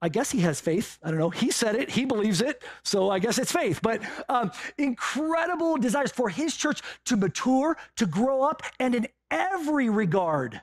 I 0.01 0.09
guess 0.09 0.29
he 0.29 0.41
has 0.41 0.59
faith. 0.59 0.99
I 1.01 1.09
don't 1.09 1.19
know. 1.19 1.29
He 1.29 1.51
said 1.51 1.75
it, 1.75 1.89
he 1.89 2.05
believes 2.05 2.41
it. 2.41 2.61
So 2.83 3.09
I 3.09 3.19
guess 3.19 3.39
it's 3.39 3.51
faith. 3.51 3.79
But 3.81 4.01
um, 4.29 4.51
incredible 4.77 5.77
desires 5.77 6.11
for 6.11 6.29
his 6.29 6.55
church 6.55 6.81
to 7.05 7.15
mature, 7.15 7.77
to 7.95 8.05
grow 8.05 8.43
up, 8.43 8.61
and 8.79 8.93
in 8.93 9.07
every 9.31 9.89
regard, 9.89 10.61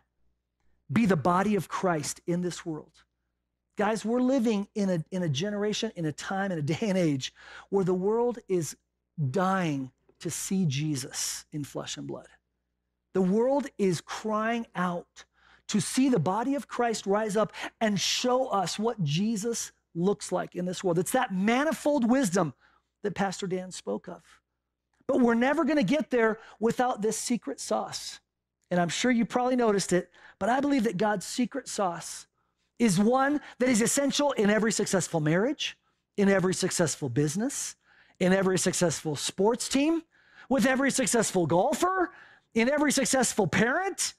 be 0.93 1.07
the 1.07 1.17
body 1.17 1.57
of 1.57 1.69
Christ 1.69 2.21
in 2.27 2.43
this 2.43 2.65
world. 2.65 2.93
Guys, 3.77 4.05
we're 4.05 4.21
living 4.21 4.69
in 4.75 4.91
a, 4.91 5.05
in 5.11 5.23
a 5.23 5.29
generation, 5.29 5.91
in 5.97 6.05
a 6.05 6.13
time, 6.13 6.53
in 6.53 6.59
a 6.59 6.63
day 6.63 6.79
and 6.83 6.99
age 6.99 7.33
where 7.71 7.85
the 7.85 7.95
world 7.95 8.39
is 8.49 8.77
dying 9.31 9.91
to 10.25 10.31
see 10.31 10.67
Jesus 10.67 11.45
in 11.53 11.65
flesh 11.65 11.97
and 11.97 12.07
blood. 12.07 12.27
The 13.13 13.23
world 13.23 13.69
is 13.79 14.01
crying 14.01 14.67
out 14.75 15.25
to 15.69 15.81
see 15.81 16.09
the 16.09 16.19
body 16.19 16.55
of 16.55 16.67
Christ 16.67 17.07
rise 17.07 17.37
up 17.37 17.53
and 17.81 18.01
show 18.01 18.49
us 18.49 18.79
what 18.79 19.03
Jesus 19.05 19.73
looks 19.95 20.33
like 20.33 20.55
in 20.55 20.65
this 20.65 20.83
world. 20.83 20.99
It's 20.99 21.13
that 21.13 21.33
manifold 21.33 22.11
wisdom 22.11 22.55
that 23.03 23.15
Pastor 23.15 23.47
Dan 23.47 23.71
spoke 23.71 24.09
of. 24.09 24.23
But 25.07 25.21
we're 25.21 25.35
never 25.35 25.65
going 25.65 25.77
to 25.77 25.85
get 25.85 26.11
there 26.11 26.39
without 26.59 27.03
this 27.03 27.19
secret 27.19 27.61
sauce. 27.61 28.19
And 28.71 28.81
I'm 28.81 28.89
sure 28.89 29.11
you 29.11 29.27
probably 29.27 29.57
noticed 29.57 29.93
it, 29.93 30.11
but 30.39 30.49
I 30.49 30.61
believe 30.61 30.85
that 30.85 30.97
God's 30.97 31.27
secret 31.27 31.69
sauce 31.69 32.27
is 32.79 32.99
one 32.99 33.41
that 33.59 33.69
is 33.69 33.83
essential 33.83 34.33
in 34.33 34.49
every 34.51 34.73
successful 34.73 35.21
marriage, 35.21 35.77
in 36.17 36.29
every 36.31 36.55
successful 36.55 37.11
business, 37.11 37.77
in 38.19 38.33
every 38.33 38.59
successful 38.59 39.17
sports 39.17 39.69
team, 39.69 40.03
with 40.49 40.67
every 40.67 40.91
successful 40.91 41.47
golfer, 41.47 42.11
in 42.55 42.69
every 42.69 42.93
successful 42.93 43.47
parent, 43.47 44.15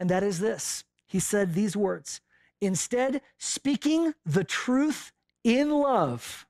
and 0.00 0.10
that 0.10 0.22
is 0.22 0.40
this. 0.40 0.84
He 1.06 1.20
said 1.20 1.54
these 1.54 1.76
words 1.76 2.20
Instead, 2.60 3.20
speaking 3.38 4.14
the 4.24 4.44
truth 4.44 5.12
in 5.42 5.70
love, 5.70 6.46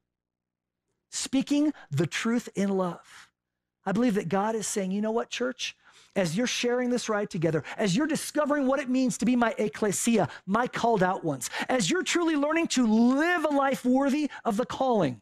speaking 1.10 1.72
the 1.90 2.06
truth 2.06 2.48
in 2.54 2.70
love. 2.70 3.28
I 3.86 3.92
believe 3.92 4.14
that 4.14 4.28
God 4.28 4.54
is 4.54 4.66
saying, 4.66 4.92
you 4.92 5.00
know 5.00 5.10
what, 5.10 5.28
church? 5.28 5.76
As 6.16 6.36
you're 6.36 6.46
sharing 6.46 6.90
this 6.90 7.08
ride 7.08 7.28
together, 7.28 7.64
as 7.76 7.96
you're 7.96 8.06
discovering 8.06 8.66
what 8.66 8.78
it 8.78 8.88
means 8.88 9.18
to 9.18 9.26
be 9.26 9.34
my 9.34 9.52
ecclesia, 9.58 10.28
my 10.46 10.68
called 10.68 11.02
out 11.02 11.24
ones, 11.24 11.50
as 11.68 11.90
you're 11.90 12.04
truly 12.04 12.36
learning 12.36 12.68
to 12.68 12.86
live 12.86 13.44
a 13.44 13.48
life 13.48 13.84
worthy 13.84 14.30
of 14.44 14.56
the 14.56 14.64
calling, 14.64 15.20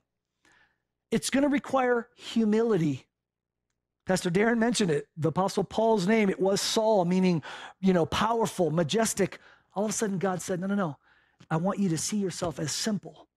it's 1.11 1.31
going 1.31 1.43
to 1.43 1.49
require 1.49 2.09
humility 2.15 3.07
Pastor 4.07 4.31
Darren 4.31 4.59
mentioned 4.59 4.91
it. 4.91 5.09
The 5.17 5.29
Apostle 5.29 5.65
Paul's 5.65 6.07
name, 6.07 6.29
it 6.29 6.41
was 6.41 6.61
Saul, 6.61 7.05
meaning, 7.05 7.43
you 7.81 7.93
know, 7.93 8.07
powerful, 8.07 8.71
majestic. 8.71 9.39
All 9.75 9.85
of 9.85 9.91
a 9.91 9.95
sudden, 9.95 10.19
God 10.19 10.43
said, 10.43 10.61
No, 10.61 10.67
no, 10.67 10.75
no. 10.75 10.97
I 11.51 11.57
want 11.57 11.79
you 11.79 11.89
to 11.91 11.99
see 11.99 12.17
yourself 12.17 12.59
as 12.59 12.73
simple, 12.73 13.29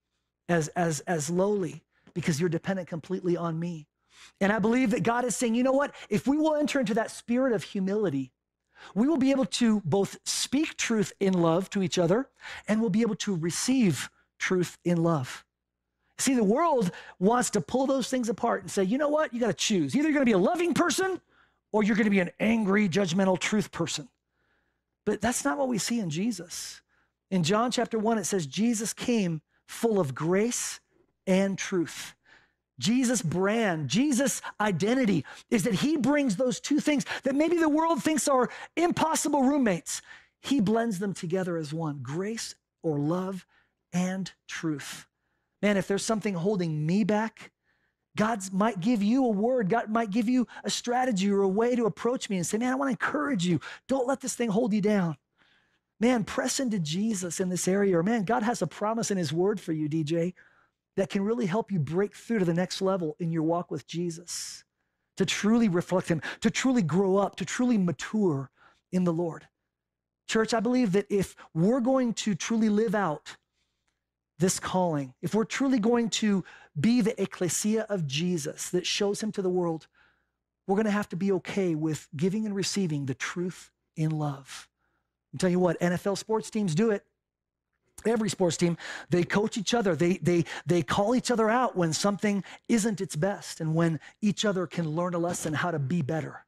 as, 0.49 0.67
as, 0.69 1.01
as 1.01 1.29
lowly 1.29 1.83
because 2.13 2.39
you're 2.39 2.49
dependent 2.49 2.87
completely 2.87 3.37
on 3.37 3.59
me. 3.59 3.87
And 4.41 4.51
I 4.51 4.59
believe 4.59 4.91
that 4.91 5.03
God 5.03 5.25
is 5.25 5.35
saying, 5.35 5.55
you 5.55 5.63
know 5.63 5.73
what? 5.73 5.93
If 6.09 6.27
we 6.27 6.37
will 6.37 6.55
enter 6.55 6.79
into 6.79 6.93
that 6.95 7.11
spirit 7.11 7.53
of 7.53 7.63
humility, 7.63 8.31
we 8.93 9.07
will 9.07 9.17
be 9.17 9.31
able 9.31 9.45
to 9.45 9.81
both 9.85 10.17
speak 10.25 10.77
truth 10.77 11.13
in 11.19 11.33
love 11.33 11.69
to 11.71 11.81
each 11.81 11.97
other 11.97 12.29
and 12.67 12.81
we'll 12.81 12.89
be 12.89 13.01
able 13.01 13.15
to 13.15 13.35
receive 13.35 14.09
truth 14.39 14.77
in 14.83 15.01
love. 15.01 15.44
See, 16.17 16.33
the 16.33 16.43
world 16.43 16.91
wants 17.19 17.49
to 17.51 17.61
pull 17.61 17.87
those 17.87 18.09
things 18.09 18.29
apart 18.29 18.61
and 18.61 18.71
say, 18.71 18.83
you 18.83 18.97
know 18.97 19.09
what? 19.09 19.33
You 19.33 19.39
got 19.39 19.47
to 19.47 19.53
choose. 19.53 19.95
Either 19.95 20.07
you're 20.07 20.13
going 20.13 20.25
to 20.25 20.29
be 20.29 20.33
a 20.33 20.37
loving 20.37 20.73
person 20.73 21.19
or 21.71 21.83
you're 21.83 21.97
going 21.97 22.05
to 22.05 22.11
be 22.11 22.19
an 22.19 22.31
angry, 22.39 22.87
judgmental 22.87 23.37
truth 23.37 23.71
person. 23.71 24.07
But 25.05 25.21
that's 25.21 25.43
not 25.43 25.57
what 25.57 25.67
we 25.67 25.77
see 25.77 25.99
in 25.99 26.09
Jesus. 26.09 26.81
In 27.31 27.43
John 27.43 27.69
chapter 27.69 27.99
1, 27.99 28.17
it 28.17 28.25
says, 28.25 28.47
Jesus 28.47 28.93
came 28.93 29.41
full 29.67 29.99
of 29.99 30.15
grace 30.15 30.79
and 31.27 31.57
truth. 31.57 32.15
Jesus' 32.79 33.21
brand, 33.21 33.87
Jesus' 33.89 34.41
identity 34.59 35.25
is 35.49 35.63
that 35.63 35.75
he 35.75 35.97
brings 35.97 36.35
those 36.35 36.59
two 36.59 36.79
things 36.79 37.05
that 37.23 37.35
maybe 37.35 37.57
the 37.57 37.69
world 37.69 38.03
thinks 38.03 38.27
are 38.27 38.49
impossible 38.75 39.43
roommates. 39.43 40.01
He 40.41 40.59
blends 40.59 40.99
them 40.99 41.13
together 41.13 41.57
as 41.57 41.73
one 41.73 41.99
grace 42.01 42.55
or 42.83 42.99
love 42.99 43.45
and 43.93 44.31
truth. 44.47 45.07
Man, 45.65 45.77
if 45.77 45.87
there's 45.87 46.05
something 46.05 46.35
holding 46.35 46.85
me 46.85 47.03
back, 47.03 47.49
God 48.15 48.39
might 48.53 48.81
give 48.81 49.01
you 49.01 49.25
a 49.25 49.29
word. 49.29 49.67
God 49.67 49.89
might 49.89 50.11
give 50.11 50.29
you 50.29 50.45
a 50.63 50.69
strategy 50.69 51.31
or 51.31 51.41
a 51.41 51.47
way 51.47 51.75
to 51.75 51.87
approach 51.87 52.29
me 52.29 52.37
and 52.37 52.45
say, 52.45 52.59
Man, 52.59 52.71
I 52.71 52.75
want 52.75 52.89
to 52.89 52.91
encourage 52.91 53.47
you. 53.47 53.59
Don't 53.87 54.05
let 54.05 54.21
this 54.21 54.35
thing 54.35 54.49
hold 54.49 54.73
you 54.73 54.81
down. 54.81 55.17
Man, 55.99 56.23
press 56.23 56.59
into 56.59 56.77
Jesus 56.77 57.39
in 57.39 57.49
this 57.49 57.67
area. 57.67 57.97
Or, 57.97 58.03
man, 58.03 58.25
God 58.25 58.43
has 58.43 58.61
a 58.61 58.67
promise 58.67 59.09
in 59.09 59.17
His 59.17 59.33
word 59.33 59.59
for 59.59 59.73
you, 59.73 59.89
DJ, 59.89 60.35
that 60.97 61.09
can 61.09 61.23
really 61.23 61.47
help 61.47 61.71
you 61.71 61.79
break 61.79 62.15
through 62.15 62.37
to 62.37 62.45
the 62.45 62.53
next 62.53 62.79
level 62.79 63.15
in 63.19 63.31
your 63.31 63.41
walk 63.41 63.71
with 63.71 63.87
Jesus, 63.87 64.63
to 65.17 65.25
truly 65.25 65.67
reflect 65.67 66.09
Him, 66.09 66.21
to 66.41 66.51
truly 66.51 66.83
grow 66.83 67.17
up, 67.17 67.37
to 67.37 67.43
truly 67.43 67.79
mature 67.79 68.51
in 68.91 69.03
the 69.03 69.13
Lord. 69.13 69.47
Church, 70.27 70.53
I 70.53 70.59
believe 70.59 70.91
that 70.91 71.07
if 71.09 71.35
we're 71.55 71.79
going 71.81 72.13
to 72.13 72.35
truly 72.35 72.69
live 72.69 72.93
out 72.93 73.35
this 74.39 74.59
calling, 74.59 75.13
if 75.21 75.33
we're 75.33 75.45
truly 75.45 75.79
going 75.79 76.09
to 76.09 76.43
be 76.79 77.01
the 77.01 77.19
ecclesia 77.21 77.85
of 77.89 78.05
Jesus 78.05 78.69
that 78.69 78.85
shows 78.85 79.21
him 79.21 79.31
to 79.31 79.41
the 79.41 79.49
world, 79.49 79.87
we're 80.67 80.75
going 80.75 80.85
to 80.85 80.91
have 80.91 81.09
to 81.09 81.15
be 81.15 81.31
okay 81.33 81.75
with 81.75 82.07
giving 82.15 82.45
and 82.45 82.55
receiving 82.55 83.05
the 83.05 83.13
truth 83.13 83.71
in 83.95 84.11
love. 84.11 84.67
I'm 85.33 85.39
telling 85.39 85.53
you 85.53 85.59
what, 85.59 85.79
NFL 85.79 86.17
sports 86.17 86.49
teams 86.49 86.75
do 86.75 86.91
it. 86.91 87.03
Every 88.05 88.29
sports 88.29 88.57
team, 88.57 88.77
they 89.09 89.23
coach 89.23 89.57
each 89.57 89.73
other. 89.73 89.95
They, 89.95 90.17
they, 90.17 90.45
they 90.65 90.83
call 90.83 91.15
each 91.15 91.31
other 91.31 91.49
out 91.49 91.75
when 91.75 91.93
something 91.93 92.43
isn't 92.67 93.01
its 93.01 93.15
best 93.15 93.61
and 93.61 93.73
when 93.73 93.99
each 94.21 94.45
other 94.45 94.67
can 94.67 94.89
learn 94.89 95.13
a 95.13 95.17
lesson 95.17 95.53
how 95.53 95.71
to 95.71 95.79
be 95.79 96.01
better. 96.01 96.45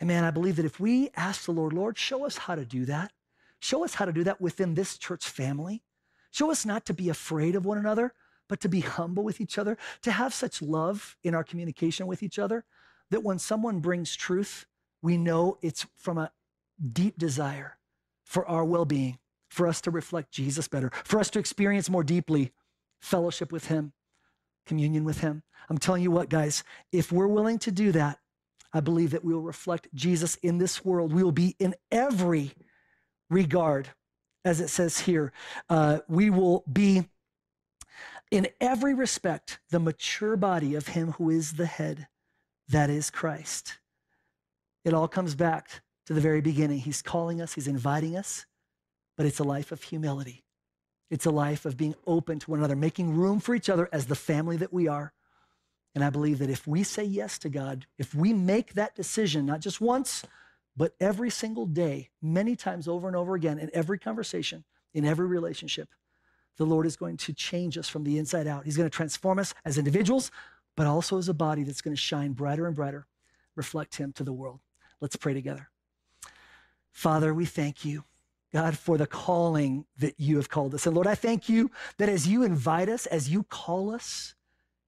And 0.00 0.08
man, 0.08 0.24
I 0.24 0.30
believe 0.30 0.56
that 0.56 0.64
if 0.64 0.78
we 0.78 1.10
ask 1.16 1.44
the 1.44 1.52
Lord, 1.52 1.72
Lord, 1.72 1.98
show 1.98 2.24
us 2.24 2.36
how 2.36 2.54
to 2.54 2.64
do 2.64 2.84
that. 2.84 3.12
Show 3.60 3.84
us 3.84 3.94
how 3.94 4.04
to 4.04 4.12
do 4.12 4.22
that 4.24 4.40
within 4.40 4.74
this 4.74 4.96
church 4.96 5.28
family. 5.28 5.82
Show 6.30 6.50
us 6.50 6.66
not 6.66 6.84
to 6.86 6.94
be 6.94 7.08
afraid 7.08 7.54
of 7.54 7.64
one 7.64 7.78
another, 7.78 8.12
but 8.48 8.60
to 8.60 8.68
be 8.68 8.80
humble 8.80 9.22
with 9.22 9.40
each 9.40 9.58
other, 9.58 9.76
to 10.02 10.10
have 10.10 10.32
such 10.32 10.62
love 10.62 11.16
in 11.22 11.34
our 11.34 11.44
communication 11.44 12.06
with 12.06 12.22
each 12.22 12.38
other 12.38 12.64
that 13.10 13.22
when 13.22 13.38
someone 13.38 13.80
brings 13.80 14.14
truth, 14.14 14.66
we 15.02 15.16
know 15.16 15.58
it's 15.62 15.86
from 15.96 16.18
a 16.18 16.32
deep 16.92 17.18
desire 17.18 17.78
for 18.24 18.46
our 18.46 18.64
well 18.64 18.84
being, 18.84 19.18
for 19.48 19.66
us 19.66 19.80
to 19.82 19.90
reflect 19.90 20.32
Jesus 20.32 20.68
better, 20.68 20.90
for 21.04 21.18
us 21.18 21.30
to 21.30 21.38
experience 21.38 21.88
more 21.88 22.04
deeply 22.04 22.52
fellowship 23.00 23.52
with 23.52 23.66
Him, 23.66 23.92
communion 24.66 25.04
with 25.04 25.20
Him. 25.20 25.42
I'm 25.70 25.78
telling 25.78 26.02
you 26.02 26.10
what, 26.10 26.28
guys, 26.28 26.64
if 26.92 27.10
we're 27.12 27.26
willing 27.28 27.58
to 27.60 27.70
do 27.70 27.92
that, 27.92 28.18
I 28.72 28.80
believe 28.80 29.12
that 29.12 29.24
we 29.24 29.32
will 29.32 29.42
reflect 29.42 29.88
Jesus 29.94 30.34
in 30.36 30.58
this 30.58 30.84
world. 30.84 31.12
We 31.12 31.22
will 31.22 31.32
be 31.32 31.56
in 31.58 31.74
every 31.90 32.52
regard 33.30 33.88
as 34.48 34.60
it 34.60 34.68
says 34.68 35.00
here, 35.00 35.30
uh, 35.68 35.98
we 36.08 36.30
will 36.30 36.64
be 36.72 37.04
in 38.30 38.48
every 38.60 38.94
respect 38.94 39.60
the 39.70 39.78
mature 39.78 40.36
body 40.36 40.74
of 40.74 40.88
him 40.88 41.12
who 41.12 41.28
is 41.30 41.52
the 41.52 41.66
head, 41.66 42.08
that 42.68 42.88
is 42.88 43.10
Christ. 43.10 43.78
It 44.84 44.94
all 44.94 45.06
comes 45.06 45.34
back 45.34 45.82
to 46.06 46.14
the 46.14 46.20
very 46.20 46.40
beginning. 46.40 46.78
He's 46.78 47.02
calling 47.02 47.42
us, 47.42 47.52
he's 47.52 47.68
inviting 47.68 48.16
us, 48.16 48.46
but 49.16 49.26
it's 49.26 49.38
a 49.38 49.44
life 49.44 49.70
of 49.70 49.82
humility. 49.82 50.44
It's 51.10 51.26
a 51.26 51.30
life 51.30 51.66
of 51.66 51.76
being 51.76 51.94
open 52.06 52.38
to 52.38 52.50
one 52.50 52.60
another, 52.60 52.76
making 52.76 53.14
room 53.14 53.40
for 53.40 53.54
each 53.54 53.68
other 53.68 53.88
as 53.92 54.06
the 54.06 54.14
family 54.14 54.56
that 54.58 54.72
we 54.72 54.88
are. 54.88 55.12
And 55.94 56.02
I 56.02 56.10
believe 56.10 56.38
that 56.38 56.50
if 56.50 56.66
we 56.66 56.84
say 56.84 57.04
yes 57.04 57.38
to 57.40 57.50
God, 57.50 57.86
if 57.98 58.14
we 58.14 58.32
make 58.32 58.74
that 58.74 58.94
decision, 58.94 59.44
not 59.44 59.60
just 59.60 59.80
once, 59.80 60.24
but 60.78 60.94
every 61.00 61.28
single 61.28 61.66
day, 61.66 62.08
many 62.22 62.54
times 62.54 62.86
over 62.86 63.08
and 63.08 63.16
over 63.16 63.34
again, 63.34 63.58
in 63.58 63.68
every 63.74 63.98
conversation, 63.98 64.62
in 64.94 65.04
every 65.04 65.26
relationship, 65.26 65.88
the 66.56 66.64
Lord 66.64 66.86
is 66.86 66.96
going 66.96 67.16
to 67.16 67.32
change 67.32 67.76
us 67.76 67.88
from 67.88 68.04
the 68.04 68.16
inside 68.16 68.46
out. 68.46 68.64
He's 68.64 68.76
going 68.76 68.88
to 68.88 68.96
transform 68.96 69.40
us 69.40 69.54
as 69.64 69.76
individuals, 69.76 70.30
but 70.76 70.86
also 70.86 71.18
as 71.18 71.28
a 71.28 71.34
body 71.34 71.64
that's 71.64 71.80
going 71.80 71.96
to 71.96 72.00
shine 72.00 72.30
brighter 72.30 72.68
and 72.68 72.76
brighter, 72.76 73.08
reflect 73.56 73.96
Him 73.96 74.12
to 74.12 74.22
the 74.22 74.32
world. 74.32 74.60
Let's 75.00 75.16
pray 75.16 75.34
together. 75.34 75.68
Father, 76.92 77.34
we 77.34 77.44
thank 77.44 77.84
you, 77.84 78.04
God, 78.52 78.78
for 78.78 78.96
the 78.96 79.06
calling 79.06 79.84
that 79.98 80.14
you 80.20 80.36
have 80.36 80.48
called 80.48 80.76
us. 80.76 80.86
And 80.86 80.94
Lord, 80.94 81.08
I 81.08 81.16
thank 81.16 81.48
you 81.48 81.72
that 81.96 82.08
as 82.08 82.28
you 82.28 82.44
invite 82.44 82.88
us, 82.88 83.06
as 83.06 83.28
you 83.28 83.42
call 83.42 83.90
us 83.92 84.36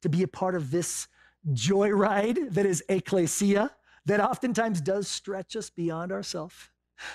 to 0.02 0.08
be 0.08 0.22
a 0.22 0.28
part 0.28 0.54
of 0.54 0.70
this 0.70 1.08
joyride 1.52 2.52
that 2.52 2.64
is 2.64 2.84
ecclesia, 2.88 3.72
that 4.06 4.20
oftentimes 4.20 4.80
does 4.80 5.08
stretch 5.08 5.56
us 5.56 5.70
beyond 5.70 6.12
ourselves, 6.12 6.70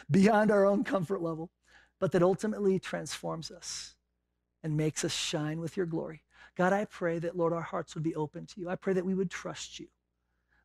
beyond 0.09 0.51
our 0.51 0.65
own 0.65 0.83
comfort 0.83 1.21
level, 1.21 1.51
but 1.99 2.11
that 2.11 2.23
ultimately 2.23 2.79
transforms 2.79 3.51
us 3.51 3.95
and 4.63 4.77
makes 4.77 5.03
us 5.03 5.13
shine 5.13 5.59
with 5.59 5.77
your 5.77 5.85
glory. 5.85 6.23
God, 6.55 6.73
I 6.73 6.85
pray 6.85 7.19
that, 7.19 7.37
Lord, 7.37 7.53
our 7.53 7.61
hearts 7.61 7.95
would 7.95 8.03
be 8.03 8.15
open 8.15 8.45
to 8.47 8.61
you. 8.61 8.69
I 8.69 8.75
pray 8.75 8.93
that 8.93 9.05
we 9.05 9.13
would 9.13 9.29
trust 9.29 9.79
you. 9.79 9.87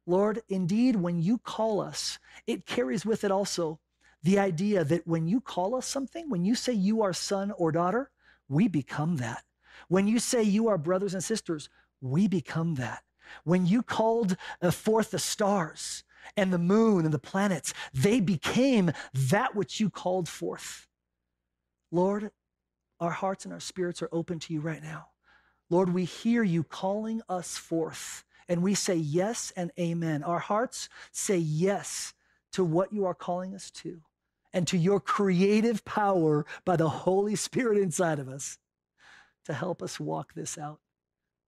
Lord, 0.06 0.42
indeed, 0.48 0.96
when 0.96 1.20
you 1.20 1.38
call 1.38 1.80
us, 1.80 2.18
it 2.46 2.66
carries 2.66 3.04
with 3.04 3.24
it 3.24 3.30
also 3.30 3.80
the 4.22 4.38
idea 4.38 4.84
that 4.84 5.06
when 5.06 5.26
you 5.26 5.40
call 5.40 5.74
us 5.74 5.86
something, 5.86 6.28
when 6.28 6.44
you 6.44 6.54
say 6.54 6.72
you 6.72 7.02
are 7.02 7.12
son 7.12 7.52
or 7.52 7.72
daughter, 7.72 8.10
we 8.48 8.68
become 8.68 9.16
that. 9.16 9.44
When 9.88 10.06
you 10.06 10.18
say 10.18 10.42
you 10.42 10.68
are 10.68 10.78
brothers 10.78 11.14
and 11.14 11.24
sisters, 11.24 11.68
we 12.00 12.28
become 12.28 12.74
that. 12.76 13.02
When 13.44 13.66
you 13.66 13.82
called 13.82 14.36
uh, 14.60 14.70
forth 14.70 15.10
the 15.10 15.18
stars, 15.18 16.04
and 16.36 16.52
the 16.52 16.58
moon 16.58 17.04
and 17.04 17.14
the 17.14 17.18
planets, 17.18 17.74
they 17.92 18.20
became 18.20 18.92
that 19.14 19.54
which 19.54 19.80
you 19.80 19.90
called 19.90 20.28
forth. 20.28 20.86
Lord, 21.90 22.30
our 23.00 23.10
hearts 23.10 23.44
and 23.44 23.54
our 23.54 23.60
spirits 23.60 24.02
are 24.02 24.08
open 24.12 24.38
to 24.40 24.52
you 24.52 24.60
right 24.60 24.82
now. 24.82 25.06
Lord, 25.70 25.92
we 25.92 26.04
hear 26.04 26.42
you 26.42 26.64
calling 26.64 27.22
us 27.28 27.56
forth, 27.56 28.24
and 28.48 28.62
we 28.62 28.74
say 28.74 28.96
yes 28.96 29.52
and 29.56 29.70
amen. 29.78 30.22
Our 30.22 30.38
hearts 30.38 30.88
say 31.12 31.38
yes 31.38 32.12
to 32.52 32.64
what 32.64 32.92
you 32.92 33.06
are 33.06 33.14
calling 33.14 33.54
us 33.54 33.70
to 33.70 34.00
and 34.52 34.66
to 34.66 34.76
your 34.76 35.00
creative 35.00 35.84
power 35.84 36.44
by 36.64 36.76
the 36.76 36.88
Holy 36.88 37.36
Spirit 37.36 37.78
inside 37.78 38.18
of 38.18 38.28
us 38.28 38.58
to 39.44 39.52
help 39.52 39.82
us 39.82 40.00
walk 40.00 40.34
this 40.34 40.58
out. 40.58 40.80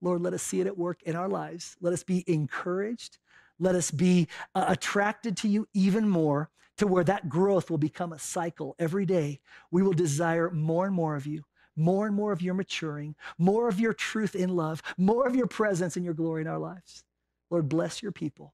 Lord, 0.01 0.23
let 0.23 0.35
us 0.35 0.43
see 0.43 0.61
it 0.61 0.67
at 0.67 0.79
work 0.79 1.03
in 1.03 1.17
our 1.17 1.29
lives. 1.29 1.77
Let 1.81 1.93
us 1.93 2.03
be 2.03 2.25
encouraged 2.27 3.19
let 3.63 3.77
us 3.77 3.93
be 3.93 4.27
uh, 4.57 4.65
attracted 4.69 5.37
to 5.39 5.49
you 5.49 5.69
even 5.73 6.09
more 6.09 6.51
to 6.79 6.87
where 6.87 7.05
that 7.05 7.29
growth 7.29 7.71
will 7.71 7.79
become 7.79 8.13
a 8.13 8.19
cycle 8.19 8.75
every 8.79 9.07
day. 9.07 9.41
We 9.71 9.83
will 9.83 9.93
desire 9.93 10.51
more 10.51 10.85
and 10.85 10.95
more 10.95 11.15
of 11.15 11.27
you, 11.27 11.45
more 11.77 12.07
and 12.07 12.17
more 12.17 12.33
of 12.33 12.43
your 12.43 12.55
maturing, 12.55 13.15
more 13.39 13.69
of 13.69 13.79
your 13.79 13.93
truth 13.93 14.35
in 14.35 14.57
love, 14.57 14.83
more 14.99 15.29
of 15.29 15.37
your 15.37 15.47
presence 15.47 15.95
and 15.95 16.05
your 16.05 16.15
glory 16.15 16.43
in 16.43 16.49
our 16.49 16.59
lives. 16.59 17.05
Lord, 17.51 17.69
bless 17.69 18.03
your 18.03 18.11
people. 18.11 18.53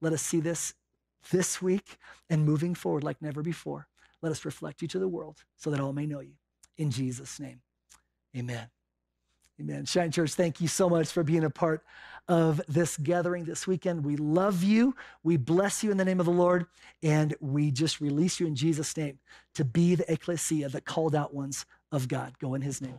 Let 0.00 0.12
us 0.12 0.22
see 0.22 0.40
this 0.40 0.74
this 1.30 1.62
week 1.62 1.98
and 2.28 2.44
moving 2.44 2.74
forward 2.74 3.04
like 3.04 3.22
never 3.22 3.42
before. 3.42 3.86
Let 4.22 4.32
us 4.32 4.44
reflect 4.44 4.82
you 4.82 4.88
to 4.88 4.98
the 4.98 5.06
world 5.06 5.44
so 5.56 5.70
that 5.70 5.78
all 5.78 5.92
may 5.92 6.06
know 6.06 6.18
you. 6.18 6.34
In 6.76 6.90
Jesus' 6.90 7.38
name, 7.38 7.60
amen. 8.36 8.70
Amen. 9.60 9.84
Shine 9.84 10.10
Church, 10.10 10.34
thank 10.34 10.60
you 10.60 10.68
so 10.68 10.88
much 10.88 11.10
for 11.10 11.22
being 11.22 11.44
a 11.44 11.50
part 11.50 11.84
of 12.28 12.60
this 12.68 12.96
gathering 12.96 13.44
this 13.44 13.66
weekend. 13.66 14.04
We 14.04 14.16
love 14.16 14.62
you. 14.62 14.94
We 15.22 15.36
bless 15.36 15.84
you 15.84 15.90
in 15.90 15.96
the 15.96 16.04
name 16.04 16.20
of 16.20 16.26
the 16.26 16.32
Lord. 16.32 16.66
And 17.02 17.34
we 17.40 17.70
just 17.70 18.00
release 18.00 18.40
you 18.40 18.46
in 18.46 18.56
Jesus' 18.56 18.96
name 18.96 19.18
to 19.54 19.64
be 19.64 19.94
the 19.94 20.10
ecclesia, 20.10 20.68
the 20.68 20.80
called 20.80 21.14
out 21.14 21.34
ones 21.34 21.66
of 21.90 22.08
God. 22.08 22.38
Go 22.38 22.54
in 22.54 22.62
his 22.62 22.80
name. 22.80 22.98